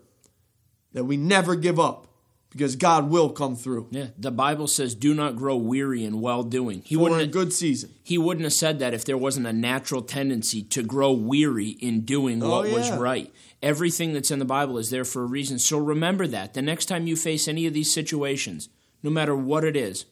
that 0.94 1.04
we 1.04 1.18
never 1.18 1.54
give 1.54 1.78
up 1.78 2.07
because 2.50 2.76
God 2.76 3.10
will 3.10 3.30
come 3.30 3.56
through. 3.56 3.88
Yeah, 3.90 4.08
the 4.16 4.30
Bible 4.30 4.66
says, 4.66 4.94
"Do 4.94 5.14
not 5.14 5.36
grow 5.36 5.56
weary 5.56 6.04
in 6.04 6.20
well 6.20 6.42
doing." 6.42 6.82
He 6.84 6.94
For 6.94 7.02
wouldn't 7.02 7.22
a 7.22 7.26
good 7.26 7.52
season. 7.52 7.94
He 8.02 8.18
wouldn't 8.18 8.44
have 8.44 8.52
said 8.52 8.78
that 8.78 8.94
if 8.94 9.04
there 9.04 9.18
wasn't 9.18 9.46
a 9.46 9.52
natural 9.52 10.02
tendency 10.02 10.62
to 10.62 10.82
grow 10.82 11.12
weary 11.12 11.70
in 11.70 12.02
doing 12.02 12.42
oh, 12.42 12.50
what 12.50 12.68
yeah. 12.68 12.74
was 12.74 12.90
right. 12.92 13.32
Everything 13.62 14.12
that's 14.12 14.30
in 14.30 14.38
the 14.38 14.44
Bible 14.44 14.78
is 14.78 14.90
there 14.90 15.04
for 15.04 15.22
a 15.22 15.26
reason. 15.26 15.58
So 15.58 15.78
remember 15.78 16.26
that 16.28 16.54
the 16.54 16.62
next 16.62 16.86
time 16.86 17.06
you 17.06 17.16
face 17.16 17.48
any 17.48 17.66
of 17.66 17.74
these 17.74 17.92
situations, 17.92 18.68
no 19.02 19.10
matter 19.10 19.34
what 19.34 19.64
it 19.64 19.76
is, 19.76 20.06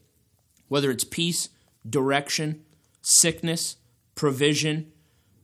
whether 0.68 0.90
it's 0.90 1.04
peace, 1.04 1.48
direction, 1.88 2.64
sickness, 3.02 3.76
provision, 4.14 4.90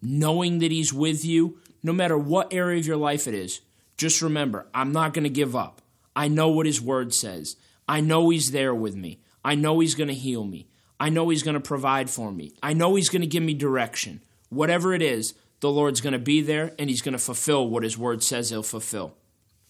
knowing 0.01 0.59
that 0.59 0.73
He's 0.73 0.93
with 0.93 1.25
you, 1.25 1.59
no 1.83 1.93
matter 1.93 2.19
what 2.19 2.53
area 2.53 2.81
of 2.81 2.87
your 2.87 2.97
life 2.97 3.27
it 3.27 3.35
is, 3.35 3.61
just 3.97 4.23
remember, 4.23 4.67
I'm 4.75 4.93
not 4.93 5.15
going 5.15 5.25
to 5.25 5.31
give 5.31 5.55
up. 5.55 5.82
I 6.15 6.29
know 6.29 6.49
what 6.49 6.67
His 6.67 6.81
Word 6.81 7.15
says. 7.15 7.57
I 7.89 8.01
know 8.01 8.29
He's 8.31 8.53
there 8.53 8.75
with 8.75 8.95
me. 8.95 9.21
I 9.45 9.55
know 9.55 9.81
He's 9.81 9.95
going 9.95 10.09
to 10.09 10.15
heal 10.15 10.45
me. 10.45 10.69
I 11.01 11.09
know 11.09 11.29
He's 11.29 11.43
going 11.43 11.55
to 11.55 11.61
provide 11.61 12.11
for 12.11 12.31
me. 12.31 12.53
I 12.63 12.75
know 12.75 12.95
He's 12.95 13.09
going 13.09 13.23
to 13.23 13.29
give 13.29 13.43
me 13.43 13.55
direction. 13.55 14.21
Whatever 14.51 14.95
it 14.95 15.03
is, 15.03 15.35
the 15.61 15.71
Lord's 15.71 16.01
going 16.01 16.13
to 16.13 16.19
be 16.19 16.41
there 16.41 16.73
and 16.79 16.91
He's 16.91 17.03
going 17.03 17.13
to 17.13 17.19
fulfill 17.19 17.69
what 17.69 17.83
His 17.83 17.97
Word 17.97 18.23
says 18.23 18.51
He'll 18.51 18.63
fulfill. 18.63 19.15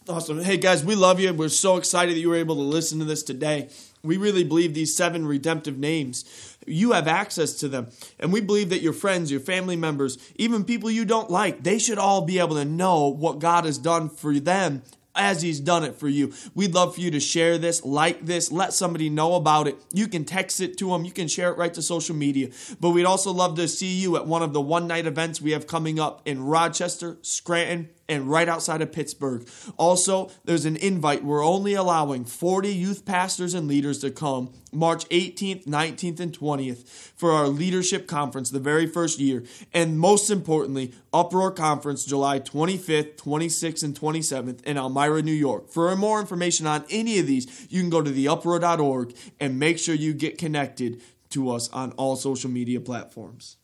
Awesome. 0.09 0.43
Hey, 0.43 0.57
guys, 0.57 0.85
we 0.85 0.97
love 0.97 1.21
you. 1.21 1.33
We're 1.33 1.49
so 1.49 1.77
excited 1.77 2.17
that 2.17 2.21
you 2.21 2.29
were 2.29 2.35
able 2.35 2.57
to 2.57 2.63
listen 2.63 2.99
to 2.99 3.05
this 3.05 3.23
today. 3.23 3.69
We 4.03 4.17
really 4.17 4.43
believe 4.43 4.75
these 4.75 4.97
seven 4.97 5.25
redemptive 5.25 5.79
names, 5.79 6.57
you 6.67 6.91
have 6.91 7.07
access 7.07 7.55
to 7.61 7.69
them. 7.69 7.87
And 8.19 8.33
we 8.33 8.41
believe 8.41 8.71
that 8.71 8.83
your 8.83 8.95
friends, 8.95 9.31
your 9.31 9.39
family 9.39 9.77
members, 9.77 10.19
even 10.35 10.65
people 10.65 10.91
you 10.91 11.05
don't 11.05 11.31
like, 11.31 11.63
they 11.63 11.79
should 11.79 11.99
all 11.99 12.23
be 12.23 12.41
able 12.41 12.57
to 12.57 12.65
know 12.65 13.07
what 13.07 13.39
God 13.39 13.65
has 13.65 13.79
done 13.79 14.09
for 14.09 14.35
them 14.41 14.83
as 15.15 15.43
he's 15.43 15.61
done 15.61 15.85
it 15.85 15.97
for 15.97 16.09
you. 16.09 16.33
We'd 16.55 16.75
love 16.75 16.95
for 16.95 17.01
you 17.01 17.11
to 17.11 17.21
share 17.21 17.59
this, 17.59 17.85
like 17.85 18.25
this, 18.25 18.51
let 18.51 18.73
somebody 18.73 19.11
know 19.11 19.35
about 19.35 19.69
it. 19.69 19.77
You 19.93 20.09
can 20.09 20.25
text 20.25 20.61
it 20.61 20.79
to 20.79 20.89
them, 20.89 21.05
you 21.05 21.13
can 21.13 21.29
share 21.29 21.51
it 21.51 21.59
right 21.59 21.73
to 21.75 21.83
social 21.83 22.17
media. 22.17 22.49
But 22.81 22.91
we'd 22.91 23.05
also 23.05 23.33
love 23.33 23.57
to 23.57 23.69
see 23.69 23.95
you 23.95 24.17
at 24.17 24.27
one 24.27 24.43
of 24.43 24.53
the 24.53 24.61
one 24.61 24.87
night 24.87 25.07
events 25.07 25.41
we 25.41 25.53
have 25.53 25.67
coming 25.67 26.01
up 26.01 26.23
in 26.25 26.43
Rochester, 26.43 27.19
Scranton, 27.23 27.91
and 28.13 28.29
right 28.29 28.49
outside 28.49 28.83
of 28.83 28.93
Pittsburgh. 28.93 29.49
Also, 29.79 30.31
there's 30.45 30.67
an 30.67 30.77
invite. 30.77 31.25
We're 31.25 31.45
only 31.45 31.73
allowing 31.73 32.27
40 32.27 32.69
youth 32.69 33.07
pastors 33.07 33.55
and 33.55 33.67
leaders 33.67 34.01
to 34.01 34.11
come 34.11 34.53
March 34.71 35.09
18th, 35.09 35.67
19th, 35.67 36.21
and 36.21 36.39
20th 36.39 36.87
for 37.17 37.33
our 37.33 37.49
leadership 37.49 38.07
conference, 38.07 38.51
the 38.51 38.61
very 38.61 38.87
first 38.87 39.19
year. 39.19 39.45
And 39.73 39.99
most 39.99 40.31
importantly, 40.31 40.93
Uproar 41.13 41.53
Conference, 41.53 42.05
July 42.05 42.39
25th, 42.39 43.17
26th, 43.17 43.83
and 43.83 43.99
27th 43.99 44.63
in 44.65 44.77
Elmira, 44.77 45.23
New 45.23 45.33
York. 45.33 45.71
For 45.71 45.95
more 45.97 46.21
information 46.21 46.67
on 46.67 46.85
any 46.91 47.19
of 47.19 47.27
these, 47.27 47.67
you 47.71 47.81
can 47.81 47.91
go 47.91 48.03
to 48.03 48.11
theuproar.org 48.11 49.15
and 49.41 49.59
make 49.59 49.79
sure 49.79 49.95
you 49.95 50.13
get 50.13 50.37
connected 50.37 51.01
to 51.31 51.51
us 51.51 51.71
on 51.71 51.93
all 51.93 52.17
social 52.17 52.51
media 52.51 52.79
platforms. 52.81 53.57